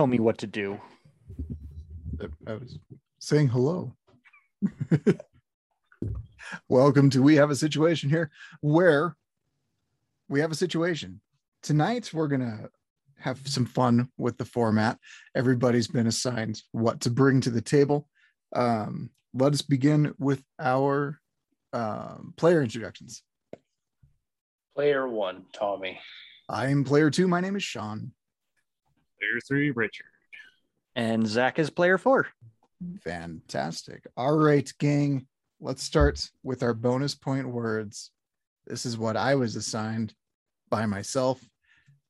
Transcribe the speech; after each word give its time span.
tell 0.00 0.06
me 0.06 0.18
what 0.18 0.38
to 0.38 0.46
do. 0.46 0.80
I 2.46 2.54
was 2.54 2.78
saying 3.18 3.48
hello. 3.48 3.94
Welcome 6.70 7.10
to 7.10 7.20
We 7.20 7.34
Have 7.34 7.50
a 7.50 7.54
Situation 7.54 8.08
here, 8.08 8.30
where 8.62 9.14
we 10.26 10.40
have 10.40 10.50
a 10.50 10.54
situation. 10.54 11.20
Tonight, 11.62 12.14
we're 12.14 12.28
going 12.28 12.40
to 12.40 12.70
have 13.18 13.46
some 13.46 13.66
fun 13.66 14.08
with 14.16 14.38
the 14.38 14.46
format. 14.46 14.96
Everybody's 15.34 15.88
been 15.88 16.06
assigned 16.06 16.62
what 16.72 17.02
to 17.02 17.10
bring 17.10 17.42
to 17.42 17.50
the 17.50 17.60
table. 17.60 18.08
Um, 18.56 19.10
let 19.34 19.52
us 19.52 19.60
begin 19.60 20.14
with 20.18 20.42
our 20.58 21.20
um, 21.74 22.32
player 22.38 22.62
introductions. 22.62 23.22
Player 24.74 25.06
one, 25.06 25.44
Tommy. 25.52 26.00
I'm 26.48 26.84
player 26.84 27.10
two. 27.10 27.28
My 27.28 27.42
name 27.42 27.54
is 27.54 27.62
Sean. 27.62 28.12
Player 29.20 29.40
three, 29.46 29.70
Richard. 29.70 30.06
And 30.96 31.26
Zach 31.26 31.58
is 31.58 31.70
player 31.70 31.98
four. 31.98 32.28
Fantastic. 33.02 34.06
All 34.16 34.36
right, 34.36 34.70
gang. 34.78 35.26
Let's 35.60 35.82
start 35.82 36.30
with 36.42 36.62
our 36.62 36.72
bonus 36.72 37.14
point 37.14 37.46
words. 37.46 38.10
This 38.66 38.86
is 38.86 38.96
what 38.96 39.16
I 39.16 39.34
was 39.34 39.56
assigned 39.56 40.14
by 40.70 40.86
myself. 40.86 41.40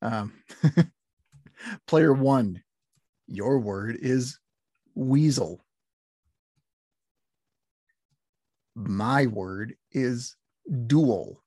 Um, 0.01 0.31
player 1.87 2.13
one, 2.13 2.63
your 3.27 3.59
word 3.59 3.97
is 3.99 4.39
weasel. 4.95 5.61
My 8.75 9.27
word 9.27 9.75
is 9.91 10.35
dual. 10.87 11.43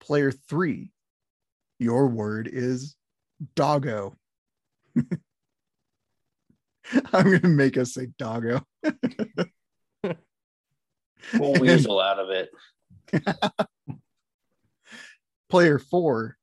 Player 0.00 0.30
three, 0.30 0.92
your 1.84 2.08
word 2.08 2.48
is 2.50 2.96
doggo. 3.54 4.16
I'm 7.12 7.24
going 7.24 7.40
to 7.42 7.48
make 7.48 7.76
us 7.76 7.92
say 7.94 8.08
doggo. 8.18 8.62
We'll 11.38 11.58
weasel 11.58 12.00
out 12.00 12.18
of 12.18 12.28
it. 12.28 12.50
Player 15.48 15.78
four, 15.78 16.36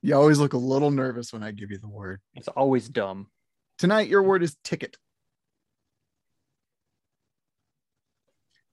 you 0.00 0.14
always 0.14 0.38
look 0.38 0.54
a 0.54 0.58
little 0.58 0.90
nervous 0.90 1.30
when 1.30 1.42
I 1.42 1.50
give 1.50 1.70
you 1.70 1.76
the 1.78 1.90
word. 1.90 2.22
It's 2.34 2.48
always 2.48 2.88
dumb. 2.88 3.26
Tonight, 3.78 4.08
your 4.08 4.22
word 4.22 4.42
is 4.42 4.56
ticket. 4.64 4.96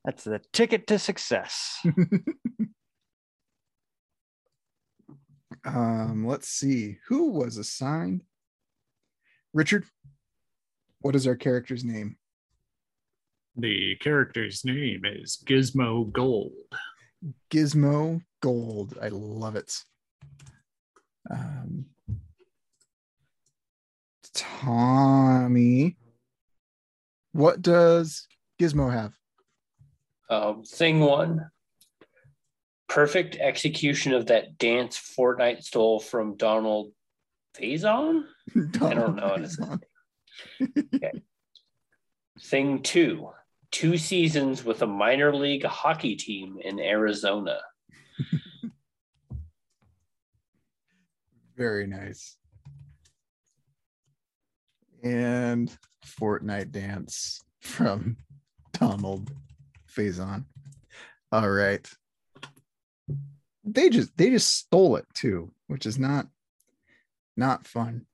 That's 0.06 0.24
the 0.24 0.40
ticket 0.54 0.88
to 0.88 1.00
success. 1.00 1.86
Um, 5.66 6.26
let's 6.26 6.48
see 6.48 6.98
who 7.08 7.32
was 7.32 7.58
assigned. 7.58 8.24
Richard, 9.54 9.86
what 11.02 11.16
is 11.16 11.28
our 11.28 11.36
character's 11.36 11.84
name? 11.84 12.18
The 13.56 13.96
character's 13.98 14.66
name 14.66 15.02
is 15.06 15.42
Gizmo 15.46 16.12
Gold. 16.12 16.54
Gizmo 17.52 18.22
Gold. 18.42 18.98
I 19.02 19.10
love 19.10 19.56
it. 19.56 19.78
Um, 21.30 21.86
Tommy, 24.34 25.98
what 27.32 27.62
does 27.62 28.28
Gizmo 28.60 28.92
have? 28.92 29.14
Um, 30.30 30.64
thing 30.64 31.00
one, 31.02 31.50
perfect 32.94 33.36
execution 33.38 34.14
of 34.14 34.28
that 34.28 34.60
dance 34.60 35.16
Fortnite 35.18 35.64
stole 35.64 36.00
from 36.00 36.38
Donald 36.38 36.92
Faison. 37.58 38.26
I 38.56 38.94
don't 38.94 39.16
know 39.16 39.30
what 39.30 39.42
it's 39.42 39.58
okay. 40.94 41.12
Thing 42.40 42.84
two, 42.84 43.30
two 43.72 43.98
seasons 43.98 44.64
with 44.64 44.84
a 44.84 44.88
minor 44.88 45.36
league 45.36 45.66
hockey 45.66 46.16
team 46.16 46.60
in 46.64 46.80
Arizona. 46.80 47.62
Very 51.58 51.88
nice. 51.88 52.38
And 55.04 55.76
Fortnite 56.06 56.72
dance 56.72 57.42
from 57.60 58.18
Donald 58.74 59.32
Faison. 59.92 60.46
All 61.32 61.50
right. 61.50 61.92
They 63.64 63.90
just 63.90 64.16
they 64.18 64.30
just 64.30 64.56
stole 64.56 64.96
it 64.98 65.06
too, 65.14 65.54
which 65.68 65.86
is 65.86 65.98
not 65.98 66.28
not 67.38 67.68
fun. 67.68 68.06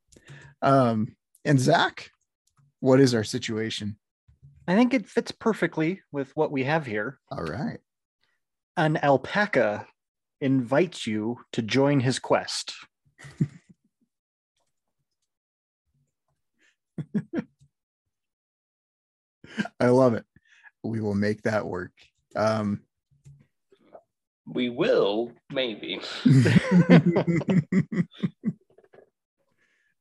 Um 0.62 1.16
and 1.46 1.60
Zach, 1.60 2.12
what 2.80 3.00
is 3.00 3.16
our 3.16 3.24
situation? 3.24 3.98
I 4.68 4.76
think 4.76 4.94
it 4.94 5.10
fits 5.10 5.32
perfectly 5.32 6.02
with 6.12 6.36
what 6.36 6.52
we 6.52 6.66
have 6.66 6.86
here. 6.86 7.20
All 7.32 7.44
right. 7.44 7.80
An 8.78 8.98
alpaca 8.98 9.88
invites 10.42 11.08
you 11.08 11.40
to 11.54 11.62
join 11.62 12.00
his 12.00 12.20
quest. 12.20 12.76
I 19.80 19.88
love 19.88 20.14
it. 20.14 20.26
We 20.84 21.02
will 21.02 21.16
make 21.16 21.42
that 21.44 21.66
work. 21.66 21.92
Um, 22.36 22.82
We 24.52 24.70
will, 24.70 25.32
maybe. 25.52 26.02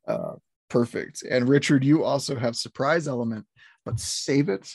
uh, 0.08 0.34
perfect. 0.70 1.22
And 1.22 1.48
Richard, 1.48 1.84
you 1.84 2.04
also 2.04 2.36
have 2.36 2.56
surprise 2.56 3.06
element, 3.06 3.46
but 3.84 4.00
save 4.00 4.48
it 4.48 4.72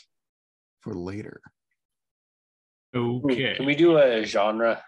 for 0.81 0.93
later. 0.93 1.41
Okay. 2.95 3.55
Can 3.55 3.65
we 3.65 3.75
do 3.75 3.97
a 3.97 4.23
genre? 4.23 4.83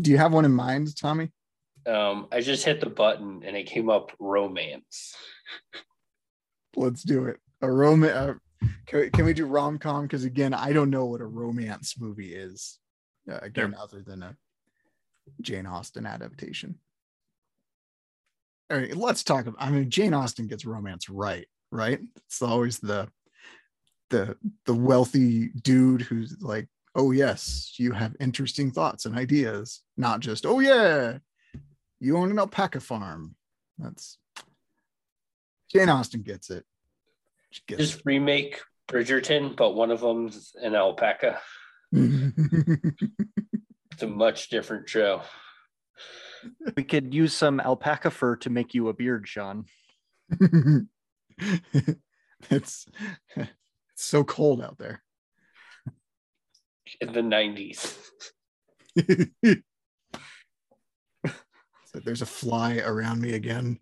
Do 0.00 0.10
you 0.10 0.18
have 0.18 0.32
one 0.32 0.44
in 0.44 0.52
mind, 0.52 0.96
Tommy? 0.96 1.30
Um, 1.86 2.28
I 2.32 2.40
just 2.40 2.64
hit 2.64 2.80
the 2.80 2.90
button 2.90 3.42
and 3.44 3.56
it 3.56 3.66
came 3.66 3.90
up 3.90 4.12
romance. 4.18 5.14
Let's 6.74 7.02
do 7.02 7.26
it. 7.26 7.38
A 7.62 7.70
romance 7.70 8.12
Uh, 8.14 8.34
can, 8.86 9.00
we, 9.00 9.10
can 9.10 9.24
we 9.24 9.32
do 9.34 9.46
rom 9.46 9.78
com? 9.78 10.02
Because 10.02 10.24
again, 10.24 10.54
I 10.54 10.72
don't 10.72 10.90
know 10.90 11.06
what 11.06 11.20
a 11.20 11.26
romance 11.26 11.94
movie 11.98 12.34
is. 12.34 12.78
Uh, 13.30 13.38
again, 13.42 13.74
other 13.80 14.02
than 14.02 14.22
a 14.22 14.36
Jane 15.40 15.66
Austen 15.66 16.06
adaptation. 16.06 16.76
All 18.70 18.78
right, 18.78 18.96
let's 18.96 19.22
talk 19.22 19.46
about. 19.46 19.62
I 19.62 19.70
mean, 19.70 19.90
Jane 19.90 20.14
Austen 20.14 20.46
gets 20.46 20.64
romance 20.64 21.08
right, 21.08 21.46
right? 21.70 22.00
It's 22.16 22.42
always 22.42 22.78
the 22.78 23.08
the 24.10 24.36
the 24.66 24.74
wealthy 24.74 25.48
dude 25.48 26.02
who's 26.02 26.36
like, 26.40 26.68
"Oh 26.94 27.10
yes, 27.10 27.74
you 27.78 27.92
have 27.92 28.16
interesting 28.20 28.70
thoughts 28.70 29.06
and 29.06 29.16
ideas," 29.16 29.82
not 29.96 30.20
just, 30.20 30.46
"Oh 30.46 30.60
yeah, 30.60 31.18
you 32.00 32.16
own 32.16 32.30
an 32.30 32.38
alpaca 32.38 32.80
farm." 32.80 33.34
That's 33.78 34.18
Jane 35.72 35.88
Austen 35.88 36.22
gets 36.22 36.50
it. 36.50 36.64
Gets 37.66 37.80
Just 37.80 38.02
remake 38.04 38.60
Bridgerton, 38.88 39.56
but 39.56 39.74
one 39.74 39.90
of 39.90 40.00
them's 40.00 40.54
an 40.60 40.74
alpaca. 40.74 41.40
It. 41.96 42.94
It's 43.92 44.02
a 44.02 44.06
much 44.06 44.50
different 44.50 44.90
show. 44.90 45.22
We 46.76 46.84
could 46.84 47.14
use 47.14 47.32
some 47.32 47.60
alpaca 47.60 48.10
fur 48.10 48.36
to 48.36 48.50
make 48.50 48.74
you 48.74 48.88
a 48.88 48.92
beard, 48.92 49.26
Sean. 49.26 49.64
it's 52.50 52.86
it's 53.36 53.48
so 53.94 54.22
cold 54.22 54.60
out 54.60 54.76
there. 54.76 55.02
In 57.00 57.14
the 57.14 57.22
90s. 57.22 57.96
So 61.96 62.00
there's 62.04 62.20
a 62.20 62.26
fly 62.26 62.76
around 62.76 63.22
me 63.22 63.32
again. 63.32 63.78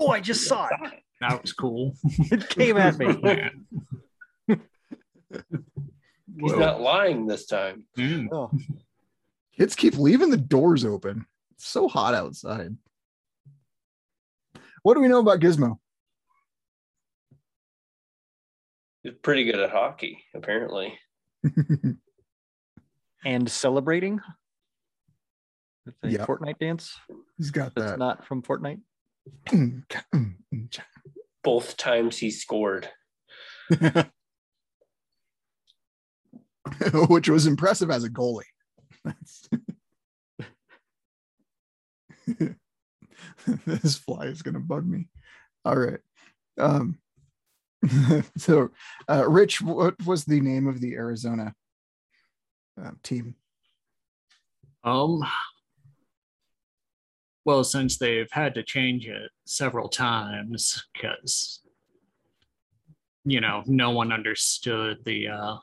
Oh, 0.00 0.08
I 0.08 0.18
just 0.18 0.48
saw 0.48 0.66
it. 0.66 1.00
That 1.20 1.40
was 1.40 1.52
cool. 1.52 1.94
It 2.02 2.48
came 2.48 2.76
at 2.76 2.98
me. 2.98 3.14
Man. 6.38 6.44
He's 6.48 6.52
Whoa. 6.52 6.58
not 6.58 6.80
lying 6.80 7.26
this 7.26 7.46
time. 7.46 7.84
Mm. 7.96 8.28
Oh, 8.32 8.50
Kids 9.58 9.74
keep 9.74 9.96
leaving 9.98 10.30
the 10.30 10.36
doors 10.36 10.84
open. 10.84 11.26
It's 11.52 11.66
so 11.66 11.88
hot 11.88 12.14
outside. 12.14 12.76
What 14.84 14.94
do 14.94 15.00
we 15.00 15.08
know 15.08 15.18
about 15.18 15.40
Gizmo? 15.40 15.78
He's 19.02 19.14
pretty 19.22 19.44
good 19.44 19.58
at 19.58 19.70
hockey, 19.70 20.24
apparently. 20.34 20.96
and 23.24 23.50
celebrating 23.50 24.20
with 25.84 25.94
a 26.04 26.10
Yeah. 26.10 26.24
Fortnite 26.26 26.58
dance. 26.58 26.96
He's 27.36 27.50
got 27.50 27.74
That's 27.74 27.92
that. 27.92 27.98
not 27.98 28.24
from 28.26 28.42
Fortnite. 28.42 28.80
Both 31.42 31.76
times 31.76 32.18
he 32.18 32.30
scored. 32.30 32.88
which 37.08 37.28
was 37.28 37.46
impressive 37.46 37.90
as 37.90 38.04
a 38.04 38.10
goalie. 38.10 38.42
This 43.64 43.96
fly 43.96 44.26
is 44.26 44.42
gonna 44.42 44.60
bug 44.60 44.86
me. 44.86 45.08
All 45.64 45.76
right. 45.76 46.00
Um, 46.58 46.98
so, 48.36 48.70
uh, 49.08 49.28
Rich, 49.28 49.62
what 49.62 49.94
was 50.06 50.24
the 50.24 50.40
name 50.40 50.66
of 50.66 50.80
the 50.80 50.94
Arizona 50.94 51.54
uh, 52.82 52.90
team? 53.02 53.34
Um, 54.84 55.22
well, 57.44 57.64
since 57.64 57.98
they've 57.98 58.30
had 58.30 58.54
to 58.54 58.62
change 58.62 59.06
it 59.06 59.30
several 59.46 59.88
times 59.88 60.86
because, 60.92 61.60
you 63.24 63.40
know, 63.40 63.62
no 63.66 63.90
one 63.90 64.12
understood 64.12 64.98
the, 65.04 65.28
uh, 65.28 65.56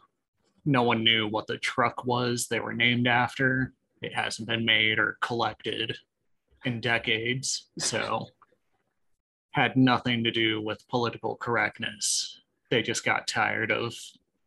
no 0.66 0.84
one 0.84 1.04
knew 1.04 1.28
what 1.28 1.48
the 1.48 1.58
truck 1.58 2.06
was 2.06 2.48
they 2.48 2.60
were 2.60 2.74
named 2.74 3.08
after. 3.08 3.74
It 4.02 4.14
hasn't 4.14 4.48
been 4.48 4.66
made 4.66 5.00
or 5.00 5.18
collected 5.22 5.98
in 6.66 6.82
decades. 6.82 7.68
So, 7.78 8.28
had 9.52 9.78
nothing 9.78 10.24
to 10.24 10.32
do 10.32 10.62
with 10.62 10.88
political 10.90 11.36
correctness. 11.36 12.42
They 12.70 12.82
just 12.82 13.06
got 13.06 13.28
tired 13.28 13.72
of 13.72 13.96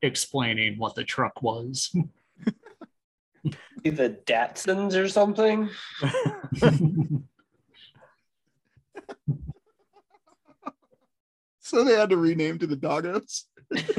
explaining 0.03 0.79
what 0.79 0.95
the 0.95 1.05
truck 1.05 1.43
was. 1.43 1.95
The 3.85 4.19
Datsuns 4.27 4.95
or 4.95 5.09
something. 5.09 5.71
So 11.69 11.85
they 11.85 11.93
had 11.93 12.09
to 12.09 12.17
rename 12.17 12.59
to 12.61 12.67
the 12.67 12.79
Doggos. 12.79 13.45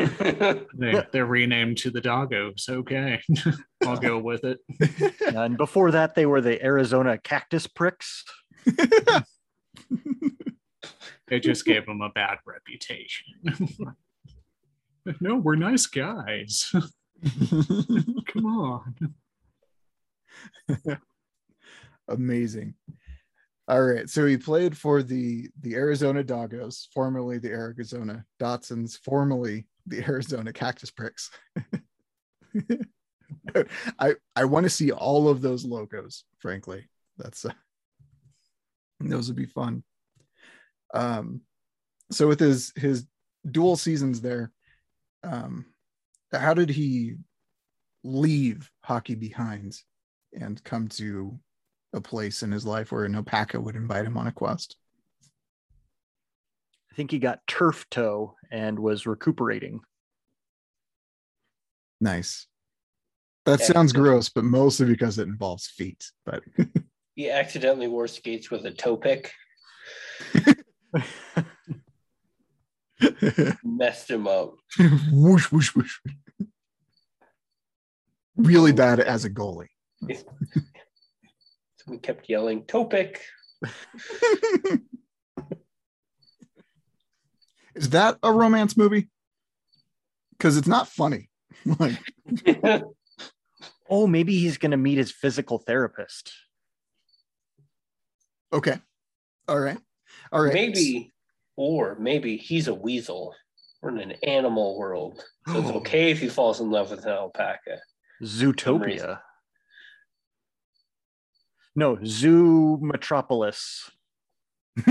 they, 0.74 1.04
they're 1.12 1.25
renamed 1.25 1.77
to 1.80 1.92
the 1.92 2.01
Doggos. 2.01 2.69
Okay, 2.69 3.21
I'll 3.86 3.98
go 3.98 4.18
with 4.18 4.44
it. 4.44 4.60
and 5.36 5.57
before 5.57 5.92
that, 5.92 6.16
they 6.16 6.25
were 6.25 6.42
the 6.42 6.63
Arizona 6.63 7.18
Cactus 7.18 7.68
Pricks. 7.68 8.24
It 11.31 11.44
just 11.44 11.66
gave 11.66 11.86
them 11.86 12.01
a 12.01 12.10
bad 12.10 12.38
reputation. 12.45 13.27
no, 15.21 15.36
we're 15.36 15.56
nice 15.56 15.86
guys. 15.86 16.71
Come 18.27 18.45
on. 18.45 18.95
Amazing. 22.07 22.74
All 23.69 23.83
right. 23.83 24.10
So 24.10 24.25
he 24.25 24.36
played 24.36 24.75
for 24.75 25.04
the 25.04 25.48
the 25.62 25.75
Arizona 25.75 26.24
Doggos, 26.24 26.88
formerly 26.92 27.38
the 27.38 27.51
Arizona 27.51 28.25
Datsuns, 28.42 28.98
formerly 29.06 29.68
the 29.86 30.04
Arizona 30.07 30.51
Cactus 30.51 30.89
Pricks. 30.89 31.30
I 34.00 34.16
I 34.36 34.45
want 34.45 34.63
to 34.63 34.71
see 34.71 34.92
all 34.92 35.30
of 35.30 35.42
those 35.42 35.66
logos, 35.66 36.24
frankly. 36.39 36.89
That's 37.19 37.45
uh, 37.45 37.54
those 39.00 39.27
would 39.27 39.38
be 39.38 39.45
fun. 39.45 39.83
Um 40.95 41.42
so 42.12 42.27
with 42.27 42.39
his 42.39 42.74
his 42.75 43.06
dual 43.50 43.77
seasons 43.77 44.19
there, 44.19 44.51
um 45.24 45.68
how 46.31 46.56
did 46.56 46.69
he 46.69 47.18
leave 48.04 48.71
hockey 48.83 49.13
behind 49.13 49.75
and 50.33 50.63
come 50.63 50.88
to 50.88 51.39
a 51.94 52.01
place 52.01 52.44
in 52.44 52.51
his 52.51 52.65
life 52.65 52.91
where 52.91 53.06
an 53.06 53.15
alpaca 53.15 53.59
would 53.59 53.75
invite 53.75 54.06
him 54.06 54.18
on 54.18 54.27
a 54.27 54.31
quest. 54.31 54.75
I 56.91 56.95
think 56.95 57.12
he 57.12 57.19
got 57.19 57.45
turf 57.47 57.86
toe 57.89 58.36
and 58.51 58.77
was 58.77 59.06
recuperating. 59.06 59.81
Nice. 62.01 62.47
That 63.45 63.59
Yeah, 63.62 63.68
sounds 63.68 63.94
gross, 63.94 64.30
but 64.30 64.44
mostly 64.44 64.86
because 64.86 65.18
it 65.18 65.27
involves 65.27 65.68
feet. 65.68 66.12
But 66.25 66.44
he 67.15 67.30
accidentally 67.30 67.88
wore 67.88 68.07
skates 68.07 68.51
with 68.51 68.65
a 68.65 68.71
toe 68.71 68.97
pick, 68.97 69.31
messed 73.63 74.09
him 74.09 74.27
up. 74.27 74.53
whoosh, 75.12 75.51
whoosh, 75.51 75.75
whoosh. 75.75 76.00
Really 78.35 78.71
oh. 78.71 78.75
bad 78.75 79.00
as 79.00 79.25
a 79.25 79.30
goalie. 79.30 79.68
So 81.89 81.94
we 81.94 82.00
kept 82.00 82.30
yelling, 82.30 82.65
Topic. 82.65 83.19
Is 87.75 87.89
that 87.89 88.18
a 88.21 88.31
romance 88.31 88.77
movie? 88.77 89.09
Because 90.31 90.56
it's 90.57 90.68
not 90.68 90.88
funny. 90.88 91.30
like, 91.80 91.97
Oh, 93.89 94.06
maybe 94.06 94.38
he's 94.38 94.59
going 94.59 94.69
to 94.69 94.77
meet 94.77 95.00
his 95.00 95.12
physical 95.12 95.57
therapist. 95.57 96.31
okay. 98.53 98.77
All 99.47 99.59
right. 99.59 99.80
All 100.31 100.44
right. 100.44 100.53
maybe, 100.53 101.12
or 101.56 101.97
maybe 102.00 102.38
he's 102.38 102.68
a 102.68 102.74
weasel. 102.74 103.33
We're 103.81 103.89
in 103.89 104.12
an 104.12 104.18
animal 104.24 104.77
world. 104.77 105.24
So 105.47 105.57
it's 105.57 105.69
oh. 105.69 105.77
okay 105.77 106.12
if 106.12 106.19
he 106.19 106.30
falls 106.30 106.59
in 106.59 106.69
love 106.69 106.92
with 106.92 107.03
an 107.06 107.13
alpaca. 107.13 107.80
Zootopia. 108.21 109.21
No, 111.80 111.98
Zoo 112.04 112.78
Metropolis. 112.81 113.90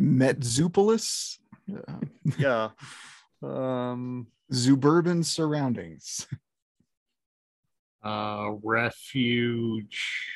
Metzopolis, 0.00 1.38
uh, 1.76 1.92
Yeah. 2.38 2.68
Um, 3.42 4.28
suburban 4.52 5.24
surroundings. 5.24 6.28
Uh, 8.04 8.52
refuge 8.62 10.28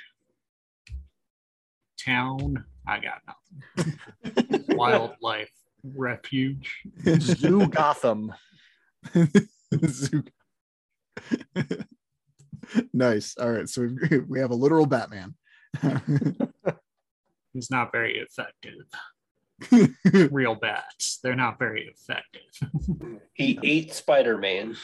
town. 2.05 2.65
I 2.89 2.99
got 2.99 3.21
nothing. 3.77 4.67
Wildlife 4.77 5.53
refuge. 5.85 6.83
Zoo 7.21 7.69
Gotham. 7.69 8.35
Zoo- 9.87 10.25
nice. 12.93 13.37
All 13.39 13.51
right. 13.51 13.69
So 13.69 13.89
we 14.11 14.19
we 14.29 14.41
have 14.41 14.51
a 14.51 14.57
literal 14.57 14.87
Batman. 14.87 15.35
He's 17.53 17.71
not 17.71 17.93
very 17.93 18.19
effective. 18.19 18.87
Real 20.33 20.55
bats. 20.55 21.19
They're 21.23 21.37
not 21.37 21.59
very 21.59 21.87
effective. 21.87 22.43
he 23.35 23.59
ate 23.63 23.93
Spider 23.93 24.39
Man. 24.39 24.77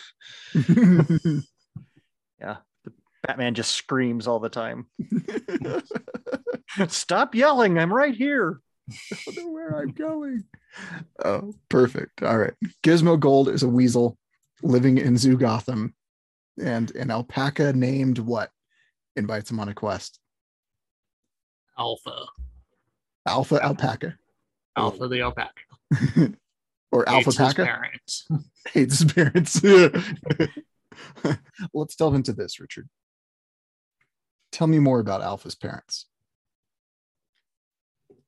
Yeah. 2.40 2.56
The 2.84 2.92
Batman 3.26 3.54
just 3.54 3.72
screams 3.72 4.26
all 4.26 4.38
the 4.38 4.48
time. 4.48 4.86
Stop 6.88 7.34
yelling. 7.34 7.78
I'm 7.78 7.92
right 7.92 8.14
here. 8.14 8.60
I 8.90 9.16
don't 9.26 9.36
know 9.36 9.52
where 9.52 9.78
I'm 9.78 9.92
going. 9.92 10.44
Oh, 11.24 11.52
perfect. 11.68 12.22
All 12.22 12.38
right. 12.38 12.54
Gizmo 12.82 13.18
Gold 13.18 13.48
is 13.48 13.62
a 13.62 13.68
weasel 13.68 14.16
living 14.62 14.98
in 14.98 15.16
Zoo 15.16 15.36
Gotham, 15.36 15.94
and 16.60 16.94
an 16.94 17.10
alpaca 17.10 17.72
named 17.72 18.18
what 18.18 18.50
invites 19.16 19.50
him 19.50 19.60
on 19.60 19.68
a 19.68 19.74
quest? 19.74 20.18
Alpha. 21.78 22.26
Alpha 23.26 23.62
alpaca 23.62 24.16
Alpha 24.76 25.08
the 25.08 25.20
alpaca. 25.20 25.52
or 26.92 27.04
Hates 27.06 27.08
alpha 27.08 27.24
his 27.24 27.36
paca 27.36 27.64
parents. 27.64 28.28
hates 28.72 29.00
his 29.00 29.12
parents. 29.12 29.62
Let's 31.74 31.96
delve 31.96 32.14
into 32.14 32.32
this, 32.32 32.60
Richard. 32.60 32.88
Tell 34.50 34.66
me 34.66 34.78
more 34.78 35.00
about 35.00 35.22
Alpha's 35.22 35.54
parents. 35.54 36.06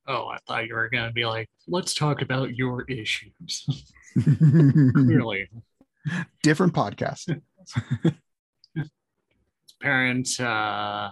Oh, 0.07 0.27
I 0.27 0.39
thought 0.47 0.67
you 0.67 0.75
were 0.75 0.91
gonna 0.91 1.13
be 1.13 1.25
like, 1.25 1.49
let's 1.69 1.95
talk 1.95 2.21
about 2.21 2.57
your 2.57 2.83
issues. 2.83 3.65
Clearly, 4.23 5.49
Different 6.43 6.73
podcast. 6.73 7.41
parents. 9.81 10.39
Uh, 10.39 11.11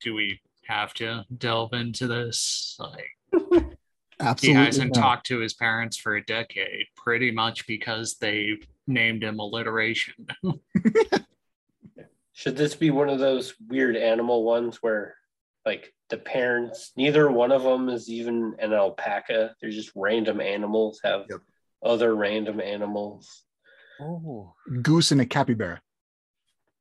do 0.00 0.14
we 0.14 0.40
have 0.66 0.94
to 0.94 1.24
delve 1.36 1.72
into 1.72 2.06
this? 2.06 2.78
Like, 2.78 3.10
he 4.40 4.52
hasn't 4.52 4.94
not. 4.94 5.00
talked 5.00 5.26
to 5.26 5.38
his 5.38 5.54
parents 5.54 5.96
for 5.96 6.16
a 6.16 6.24
decade, 6.24 6.86
pretty 6.96 7.30
much 7.30 7.66
because 7.66 8.16
they 8.16 8.58
named 8.86 9.22
him 9.24 9.38
alliteration. 9.38 10.26
Should 12.32 12.56
this 12.56 12.74
be 12.76 12.90
one 12.90 13.08
of 13.08 13.18
those 13.18 13.54
weird 13.68 13.96
animal 13.96 14.44
ones 14.44 14.76
where, 14.80 15.16
like, 15.66 15.92
the 16.08 16.18
parents, 16.18 16.92
neither 16.96 17.28
one 17.30 17.50
of 17.50 17.64
them 17.64 17.88
is 17.88 18.08
even 18.08 18.54
an 18.60 18.72
alpaca? 18.72 19.56
They're 19.60 19.70
just 19.70 19.90
random 19.96 20.40
animals, 20.40 21.00
have 21.02 21.26
Yep. 21.28 21.40
other 21.82 22.14
random 22.14 22.60
animals. 22.60 23.44
Oh, 24.00 24.54
Goose 24.82 25.12
and 25.12 25.20
a 25.20 25.26
capybara. 25.26 25.80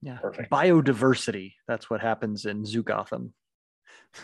yeah. 0.01 0.17
Perfect. 0.17 0.51
Biodiversity. 0.51 1.53
That's 1.67 1.89
what 1.89 2.01
happens 2.01 2.45
in 2.45 2.65
Zoo 2.65 2.83
Gotham. 2.83 3.33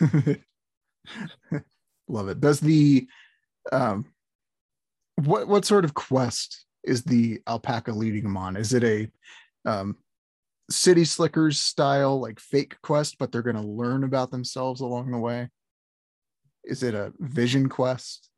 Love 2.08 2.28
it. 2.28 2.40
Does 2.40 2.60
the 2.60 3.08
um 3.72 4.06
what 5.16 5.48
what 5.48 5.64
sort 5.64 5.84
of 5.84 5.94
quest 5.94 6.66
is 6.82 7.02
the 7.02 7.40
alpaca 7.46 7.92
leading 7.92 8.24
them 8.24 8.36
on? 8.36 8.56
Is 8.56 8.72
it 8.74 8.84
a 8.84 9.10
um, 9.68 9.96
city 10.70 11.04
slickers 11.04 11.58
style 11.58 12.20
like 12.20 12.40
fake 12.40 12.76
quest, 12.82 13.16
but 13.18 13.32
they're 13.32 13.42
going 13.42 13.56
to 13.56 13.62
learn 13.62 14.04
about 14.04 14.30
themselves 14.30 14.80
along 14.80 15.10
the 15.10 15.18
way? 15.18 15.48
Is 16.64 16.82
it 16.82 16.94
a 16.94 17.12
vision 17.18 17.68
quest? 17.68 18.28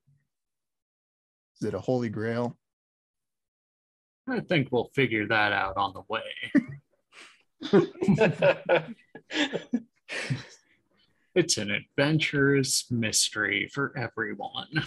Is 1.61 1.69
it 1.69 1.75
a 1.75 1.81
holy 1.81 2.09
grail? 2.09 2.57
I 4.29 4.41
think 4.41 4.69
we'll 4.71 4.91
figure 4.95 5.27
that 5.29 5.53
out 5.53 5.77
on 5.77 5.95
the 5.95 6.03
way. 6.09 6.23
It's 11.37 11.59
an 11.59 11.71
adventurous 11.71 12.91
mystery 12.91 13.69
for 13.71 13.93
everyone. 13.95 14.69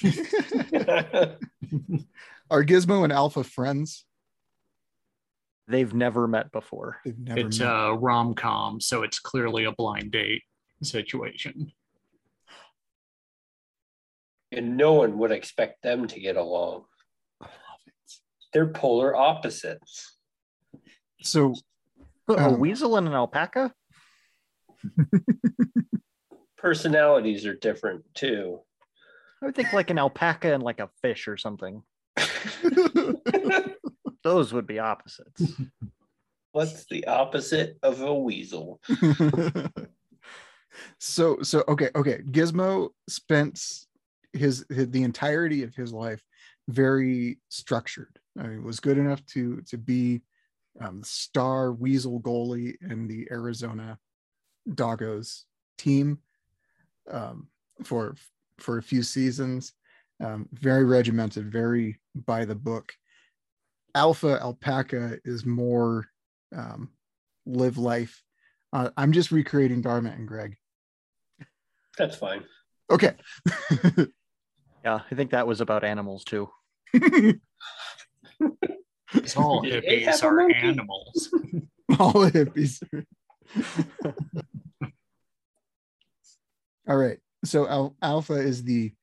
Are 2.50 2.64
Gizmo 2.64 3.04
and 3.04 3.14
Alpha 3.14 3.44
friends? 3.44 4.04
They've 5.68 5.94
never 5.94 6.28
met 6.28 6.52
before. 6.52 7.02
Never 7.06 7.42
it's 7.42 7.60
met. 7.60 7.68
a 7.68 7.94
rom 7.94 8.34
com, 8.34 8.82
so 8.82 9.04
it's 9.04 9.20
clearly 9.20 9.66
a 9.66 9.72
blind 9.72 10.12
date 10.12 10.42
situation. 10.82 11.72
and 14.52 14.76
no 14.76 14.94
one 14.94 15.20
would 15.20 15.32
expect 15.32 15.84
them 15.84 16.08
to 16.08 16.20
get 16.20 16.36
along. 16.36 16.86
I 18.54 18.60
love 18.60 18.66
it. 18.66 18.74
They're 18.74 18.74
polar 18.74 19.16
opposites. 19.16 20.18
So 21.22 21.54
a 22.30 22.34
Um, 22.48 22.60
weasel 22.60 22.98
and 22.98 23.08
an 23.08 23.14
alpaca? 23.14 23.74
Personalities 26.58 27.46
are 27.46 27.56
different 27.56 28.04
too. 28.14 28.62
I 29.42 29.46
would 29.46 29.56
think 29.56 29.74
like 29.74 29.90
an 29.90 29.98
alpaca 29.98 30.54
and 30.54 30.64
like 30.64 30.80
a 30.80 30.90
fish 31.02 31.28
or 31.28 31.38
something. 31.38 31.84
Those 34.24 34.54
would 34.54 34.68
be 34.68 34.80
opposites. 34.80 35.42
What's 36.52 36.86
the 36.88 37.08
opposite 37.08 37.78
of 37.84 38.02
a 38.02 38.14
weasel? 38.14 38.82
so 41.00 41.42
so 41.42 41.64
okay 41.68 41.90
okay 41.96 42.22
gizmo 42.30 42.90
spent 43.08 43.60
his, 44.34 44.66
his 44.70 44.90
the 44.90 45.04
entirety 45.04 45.64
of 45.64 45.74
his 45.76 45.92
life 45.92 46.22
very 46.70 47.40
structured 47.50 48.19
I 48.38 48.44
mean, 48.44 48.64
was 48.64 48.80
good 48.80 48.98
enough 48.98 49.26
to 49.28 49.62
to 49.68 49.78
be 49.78 50.22
um, 50.82 51.02
star 51.04 51.74
weasel 51.74 52.22
goalie 52.22 52.76
in 52.90 53.08
the 53.08 53.28
arizona 53.32 53.98
doggos 54.70 55.44
team 55.78 56.20
um, 57.10 57.48
for 57.84 58.16
for 58.60 58.78
a 58.78 58.84
few 58.84 59.04
seasons 59.04 59.74
um, 60.24 60.48
very 60.54 60.86
regimented 60.86 61.52
very 61.52 62.00
by 62.26 62.46
the 62.46 62.56
book 62.56 62.94
alpha 63.96 64.40
alpaca 64.42 65.18
is 65.26 65.46
more 65.46 66.06
um, 66.56 66.90
live 67.46 67.78
life 67.78 68.22
uh, 68.74 68.90
i'm 68.96 69.12
just 69.12 69.32
recreating 69.32 69.82
dharma 69.82 70.10
and 70.10 70.28
greg 70.28 70.56
That's 71.98 72.16
fine. 72.16 72.46
Okay. 72.90 73.14
Yeah, 74.86 75.02
I 75.12 75.16
think 75.16 75.32
that 75.32 75.46
was 75.46 75.60
about 75.60 75.84
animals 75.84 76.24
too. 76.24 76.50
It's 79.14 79.36
all 79.36 79.62
Did 79.62 79.84
they 79.84 80.02
have 80.02 80.16
hippies 80.16 80.24
are 80.24 80.36
monkey? 80.36 80.56
animals. 80.56 81.34
All 82.00 82.14
hippies. 82.30 82.84
All 86.88 86.98
right. 86.98 87.18
So 87.44 87.68
Al- 87.68 87.96
Alpha 88.02 88.34
is 88.34 88.64
the 88.64 88.94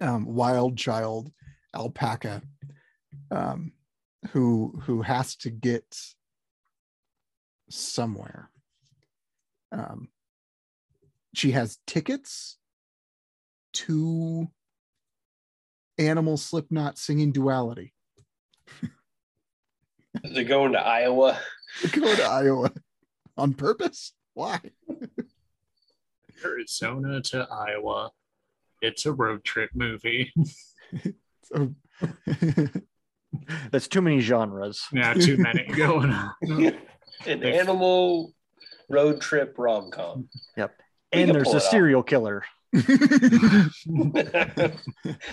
um, 0.00 0.26
wild 0.26 0.76
child 0.78 1.32
alpaca 1.74 2.42
um, 3.30 3.72
who 4.30 4.80
who 4.84 5.02
has 5.02 5.34
to 5.36 5.50
get 5.50 5.84
somewhere. 7.70 8.50
Um, 9.72 10.08
she 11.34 11.50
has 11.50 11.78
tickets 11.86 12.56
to 13.74 14.46
Animal 15.98 16.36
Slipknot 16.36 16.98
singing 16.98 17.32
duality. 17.32 17.92
They're 20.22 20.44
going 20.44 20.72
to 20.72 20.78
Iowa. 20.80 21.38
Go 21.92 22.14
to 22.14 22.22
Iowa 22.24 22.70
on 23.36 23.54
purpose. 23.54 24.12
Why? 24.34 24.60
Arizona 26.44 27.20
to 27.22 27.46
Iowa. 27.50 28.10
It's 28.82 29.06
a 29.06 29.12
road 29.12 29.44
trip 29.44 29.70
movie. 29.74 30.32
So 31.52 31.74
That's 33.70 33.86
too 33.86 34.02
many 34.02 34.18
genres. 34.18 34.82
Yeah, 34.92 35.14
too 35.14 35.36
many 35.36 35.64
going 35.64 36.10
on. 36.10 36.32
An 36.42 36.74
They- 37.24 37.56
animal 37.60 38.32
road 38.88 39.20
trip 39.20 39.54
rom 39.56 39.92
com. 39.92 40.28
We 40.56 40.64
And 41.12 41.30
there's 41.32 41.44
pull 41.44 41.52
a 41.52 41.56
it 41.58 41.62
off. 41.62 41.70
serial 41.70 42.02
killer. 42.02 42.42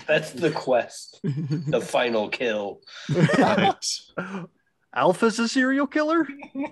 That's 0.06 0.30
the 0.32 0.52
quest, 0.54 1.20
the 1.22 1.80
final 1.84 2.28
kill. 2.28 2.80
Alpha's 4.96 5.38
a 5.40 5.48
serial 5.48 5.86
killer? 5.86 6.26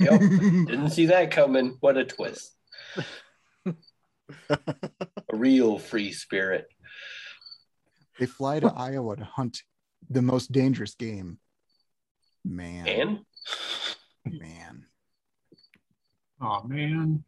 Yep. 0.00 0.20
Didn't 0.20 0.90
see 0.90 1.06
that 1.06 1.30
coming. 1.30 1.76
What 1.80 1.96
a 1.96 2.04
twist. 2.04 2.54
a 3.66 3.72
real 5.32 5.78
free 5.78 6.12
spirit. 6.12 6.66
they 8.18 8.26
fly 8.26 8.60
to 8.60 8.72
Iowa 8.72 9.16
to 9.16 9.24
hunt 9.24 9.62
the 10.10 10.22
most 10.22 10.50
dangerous 10.52 10.94
game. 10.94 11.38
Man, 12.44 12.86
And 12.88 13.20
man. 14.26 14.86
Oh 16.40 16.62
man. 16.64 17.24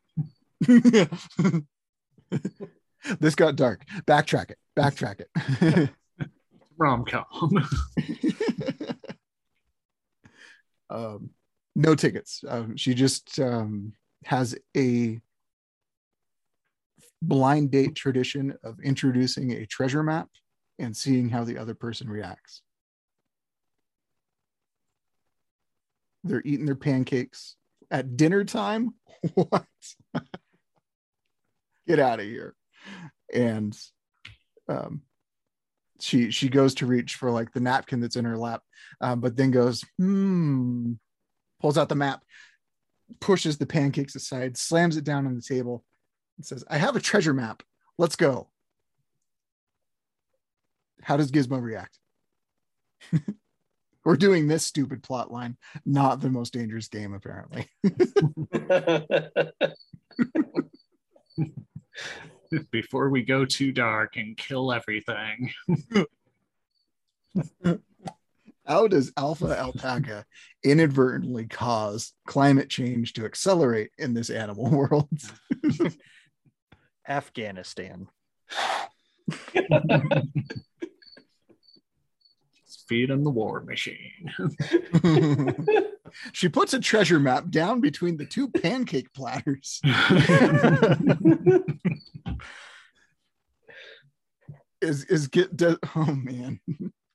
this 3.21 3.35
got 3.35 3.57
dark. 3.57 3.85
Backtrack 4.07 4.51
it. 4.51 4.59
Backtrack 4.77 5.21
it. 5.21 5.91
Rom 6.79 7.05
com. 7.05 7.69
um, 10.91 11.31
no 11.77 11.95
tickets. 11.95 12.43
Um, 12.49 12.77
she 12.77 12.95
just 12.95 13.39
um, 13.39 13.93
has 14.25 14.57
a 14.77 15.21
blind 17.23 17.71
date 17.71 17.95
tradition 17.95 18.57
of 18.63 18.81
introducing 18.81 19.53
a 19.53 19.67
treasure 19.67 20.03
map 20.03 20.29
and 20.79 20.97
seeing 20.97 21.29
how 21.29 21.45
the 21.45 21.59
other 21.59 21.75
person 21.75 22.09
reacts. 22.09 22.63
They're 26.25 26.43
eating 26.45 26.67
their 26.67 26.75
pancakes 26.75 27.57
at 27.91 28.17
dinner 28.17 28.45
time. 28.45 28.95
What? 29.35 29.67
Get 31.87 31.99
out 31.99 32.21
of 32.21 32.27
here. 32.27 32.55
And 33.33 33.77
um, 34.69 35.03
she 36.01 36.31
she 36.31 36.49
goes 36.49 36.75
to 36.77 36.87
reach 36.87 37.17
for 37.17 37.31
like 37.31 37.53
the 37.53 37.61
napkin 37.61 38.01
that's 38.01 38.17
in 38.17 38.25
her 38.25 38.37
lap, 38.37 38.63
um, 39.01 39.21
but 39.21 39.37
then 39.37 39.51
goes, 39.51 39.85
hmm, 39.99 40.93
pulls 41.61 41.79
out 41.79 41.89
the 41.89 41.95
map, 41.95 42.23
pushes 43.21 43.59
the 43.59 43.67
pancakes 43.67 44.15
aside, 44.15 44.57
slams 44.57 44.97
it 44.97 45.05
down 45.05 45.27
on 45.27 45.35
the 45.35 45.43
table, 45.43 45.85
and 46.37 46.47
says, 46.47 46.65
I 46.69 46.79
have 46.79 46.97
a 46.97 47.01
treasure 47.01 47.35
map. 47.35 47.63
Let's 47.99 48.17
go. 48.17 48.49
How 51.03 51.17
does 51.17 51.31
Gizmo 51.31 51.61
react? 51.61 51.99
We're 54.05 54.17
doing 54.17 54.49
this 54.49 54.65
stupid 54.65 55.03
plot 55.03 55.33
line, 55.33 55.57
not 55.87 56.21
the 56.21 56.29
most 56.29 56.53
dangerous 56.53 56.89
game, 56.89 57.15
apparently. 57.15 57.69
Before 62.71 63.09
we 63.11 63.23
go 63.23 63.45
too 63.45 63.73
dark 63.73 64.17
and 64.17 64.37
kill 64.37 64.73
everything. 64.73 65.53
How 68.67 68.89
does 68.89 69.13
Alpha 69.17 69.59
Alpaca 69.59 70.25
inadvertently 70.63 71.47
cause 71.47 72.15
climate 72.27 72.71
change 72.71 73.13
to 73.15 73.27
accelerate 73.27 73.91
in 73.99 74.15
this 74.15 74.31
animal 74.31 74.71
world? 74.71 75.09
Afghanistan. 77.09 78.09
Feed 82.89 83.11
in 83.11 83.25
the 83.25 83.31
war 83.31 83.63
machine. 83.63 84.31
she 86.33 86.49
puts 86.49 86.75
a 86.75 86.81
treasure 86.81 87.21
map 87.21 87.51
down 87.51 87.81
between 87.81 88.17
the 88.17 88.27
two 88.27 88.49
pancake 88.51 89.13
platters. 89.13 89.81
Is 94.81 95.05
is 95.05 95.29
get 95.29 95.57
does, 95.57 95.79
oh 95.97 96.13
man. 96.15 96.61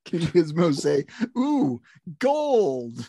Can 0.06 0.22
Gizmo 0.22 0.74
say, 0.74 1.06
ooh, 1.38 1.80
gold? 2.18 3.08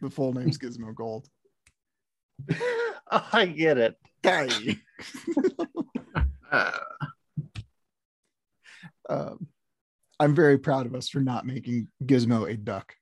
the 0.00 0.10
full 0.10 0.32
name's 0.32 0.56
Gizmo 0.56 0.94
Gold. 0.94 1.28
I 3.10 3.44
get 3.44 3.76
it. 3.76 3.96
Hey. 4.22 4.78
Uh, 6.50 6.70
um, 9.10 9.48
I'm 10.20 10.34
very 10.34 10.58
proud 10.58 10.86
of 10.86 10.94
us 10.94 11.08
for 11.08 11.20
not 11.20 11.46
making 11.46 11.88
Gizmo 12.04 12.50
a 12.50 12.56
duck. 12.56 12.94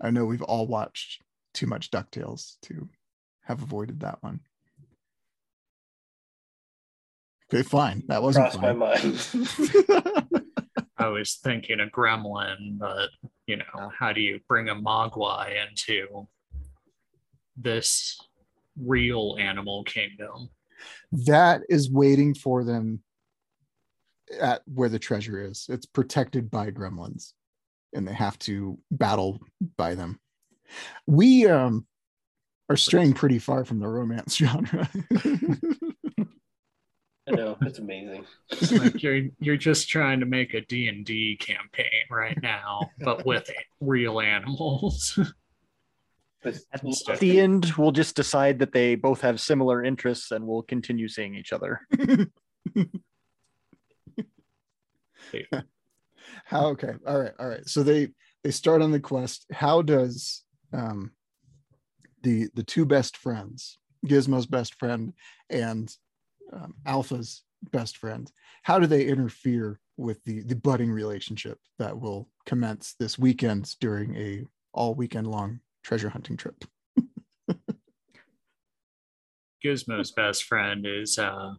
I 0.00 0.10
know 0.10 0.24
we've 0.24 0.42
all 0.42 0.66
watched 0.66 1.22
too 1.52 1.66
much 1.66 1.90
DuckTales 1.90 2.56
to 2.62 2.88
have 3.42 3.62
avoided 3.62 4.00
that 4.00 4.22
one. 4.22 4.40
Okay, 7.52 7.62
fine. 7.62 8.02
That 8.08 8.22
wasn't 8.22 8.50
Crossed 8.50 8.60
my 8.62 8.72
mind. 8.72 10.32
I 10.96 11.08
was 11.08 11.34
thinking 11.34 11.80
a 11.80 11.86
gremlin, 11.86 12.78
but 12.78 13.10
you 13.46 13.56
know, 13.58 13.64
Yeah. 13.76 13.88
how 13.98 14.12
do 14.12 14.20
you 14.20 14.40
bring 14.48 14.68
a 14.70 14.74
mogwai 14.74 15.54
into 15.68 16.26
this 17.56 18.18
real 18.80 19.36
animal 19.38 19.84
kingdom? 19.84 20.48
that 21.26 21.60
is 21.68 21.90
waiting 21.90 22.34
for 22.34 22.64
them 22.64 23.00
at 24.40 24.62
where 24.66 24.88
the 24.88 24.98
treasure 24.98 25.40
is. 25.40 25.66
It's 25.68 25.86
protected 25.86 26.50
by 26.50 26.70
gremlins 26.70 27.32
and 27.94 28.06
they 28.06 28.12
have 28.12 28.38
to 28.40 28.78
battle 28.90 29.40
by 29.76 29.94
them. 29.94 30.20
We 31.06 31.46
um 31.46 31.86
are 32.68 32.76
straying 32.76 33.14
pretty 33.14 33.38
far 33.38 33.64
from 33.64 33.78
the 33.78 33.88
romance 33.88 34.36
genre. 34.38 34.88
I 37.26 37.30
know 37.30 37.56
it's 37.62 37.78
amazing. 37.78 38.26
Like 38.70 39.02
you're 39.02 39.22
you're 39.40 39.56
just 39.56 39.88
trying 39.88 40.20
to 40.20 40.26
make 40.26 40.52
a 40.52 40.60
D&D 40.60 41.36
campaign 41.36 42.02
right 42.10 42.38
now, 42.42 42.90
but 43.00 43.24
with 43.24 43.50
real 43.80 44.20
animals. 44.20 45.18
With 46.44 46.66
At 46.74 47.20
the 47.20 47.40
end, 47.40 47.72
we'll 47.78 47.92
just 47.92 48.16
decide 48.16 48.58
that 48.58 48.72
they 48.72 48.96
both 48.96 49.22
have 49.22 49.40
similar 49.40 49.82
interests 49.82 50.30
and 50.30 50.46
we'll 50.46 50.62
continue 50.62 51.08
seeing 51.08 51.34
each 51.34 51.54
other. 51.54 51.80
How 56.44 56.66
okay. 56.68 56.92
All 57.06 57.18
right. 57.20 57.32
All 57.38 57.48
right. 57.48 57.68
So 57.68 57.82
they 57.82 58.08
they 58.42 58.50
start 58.50 58.82
on 58.82 58.90
the 58.92 59.00
quest. 59.00 59.46
How 59.52 59.82
does 59.82 60.42
um 60.72 61.12
the 62.22 62.48
the 62.54 62.62
two 62.62 62.84
best 62.84 63.16
friends, 63.16 63.78
Gizmo's 64.06 64.46
best 64.46 64.74
friend 64.78 65.12
and 65.50 65.94
um, 66.52 66.74
Alpha's 66.86 67.42
best 67.70 67.96
friend, 67.96 68.30
how 68.62 68.78
do 68.78 68.86
they 68.86 69.06
interfere 69.06 69.80
with 69.96 70.22
the 70.24 70.42
the 70.42 70.56
budding 70.56 70.90
relationship 70.90 71.58
that 71.78 71.98
will 71.98 72.28
commence 72.46 72.94
this 72.98 73.18
weekend 73.18 73.74
during 73.80 74.16
a 74.16 74.44
all 74.72 74.94
weekend 74.94 75.26
long 75.26 75.60
treasure 75.82 76.08
hunting 76.08 76.36
trip? 76.36 76.64
Gizmo's 79.64 80.10
best 80.10 80.44
friend 80.44 80.86
is 80.86 81.18
uh 81.18 81.54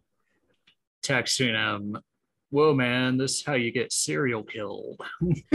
texting 1.02 1.54
him, 1.54 1.98
Whoa 2.50 2.74
man, 2.74 3.16
this 3.16 3.38
is 3.38 3.44
how 3.44 3.54
you 3.54 3.72
get 3.72 3.92
serial 3.92 4.44
killed. 4.44 5.00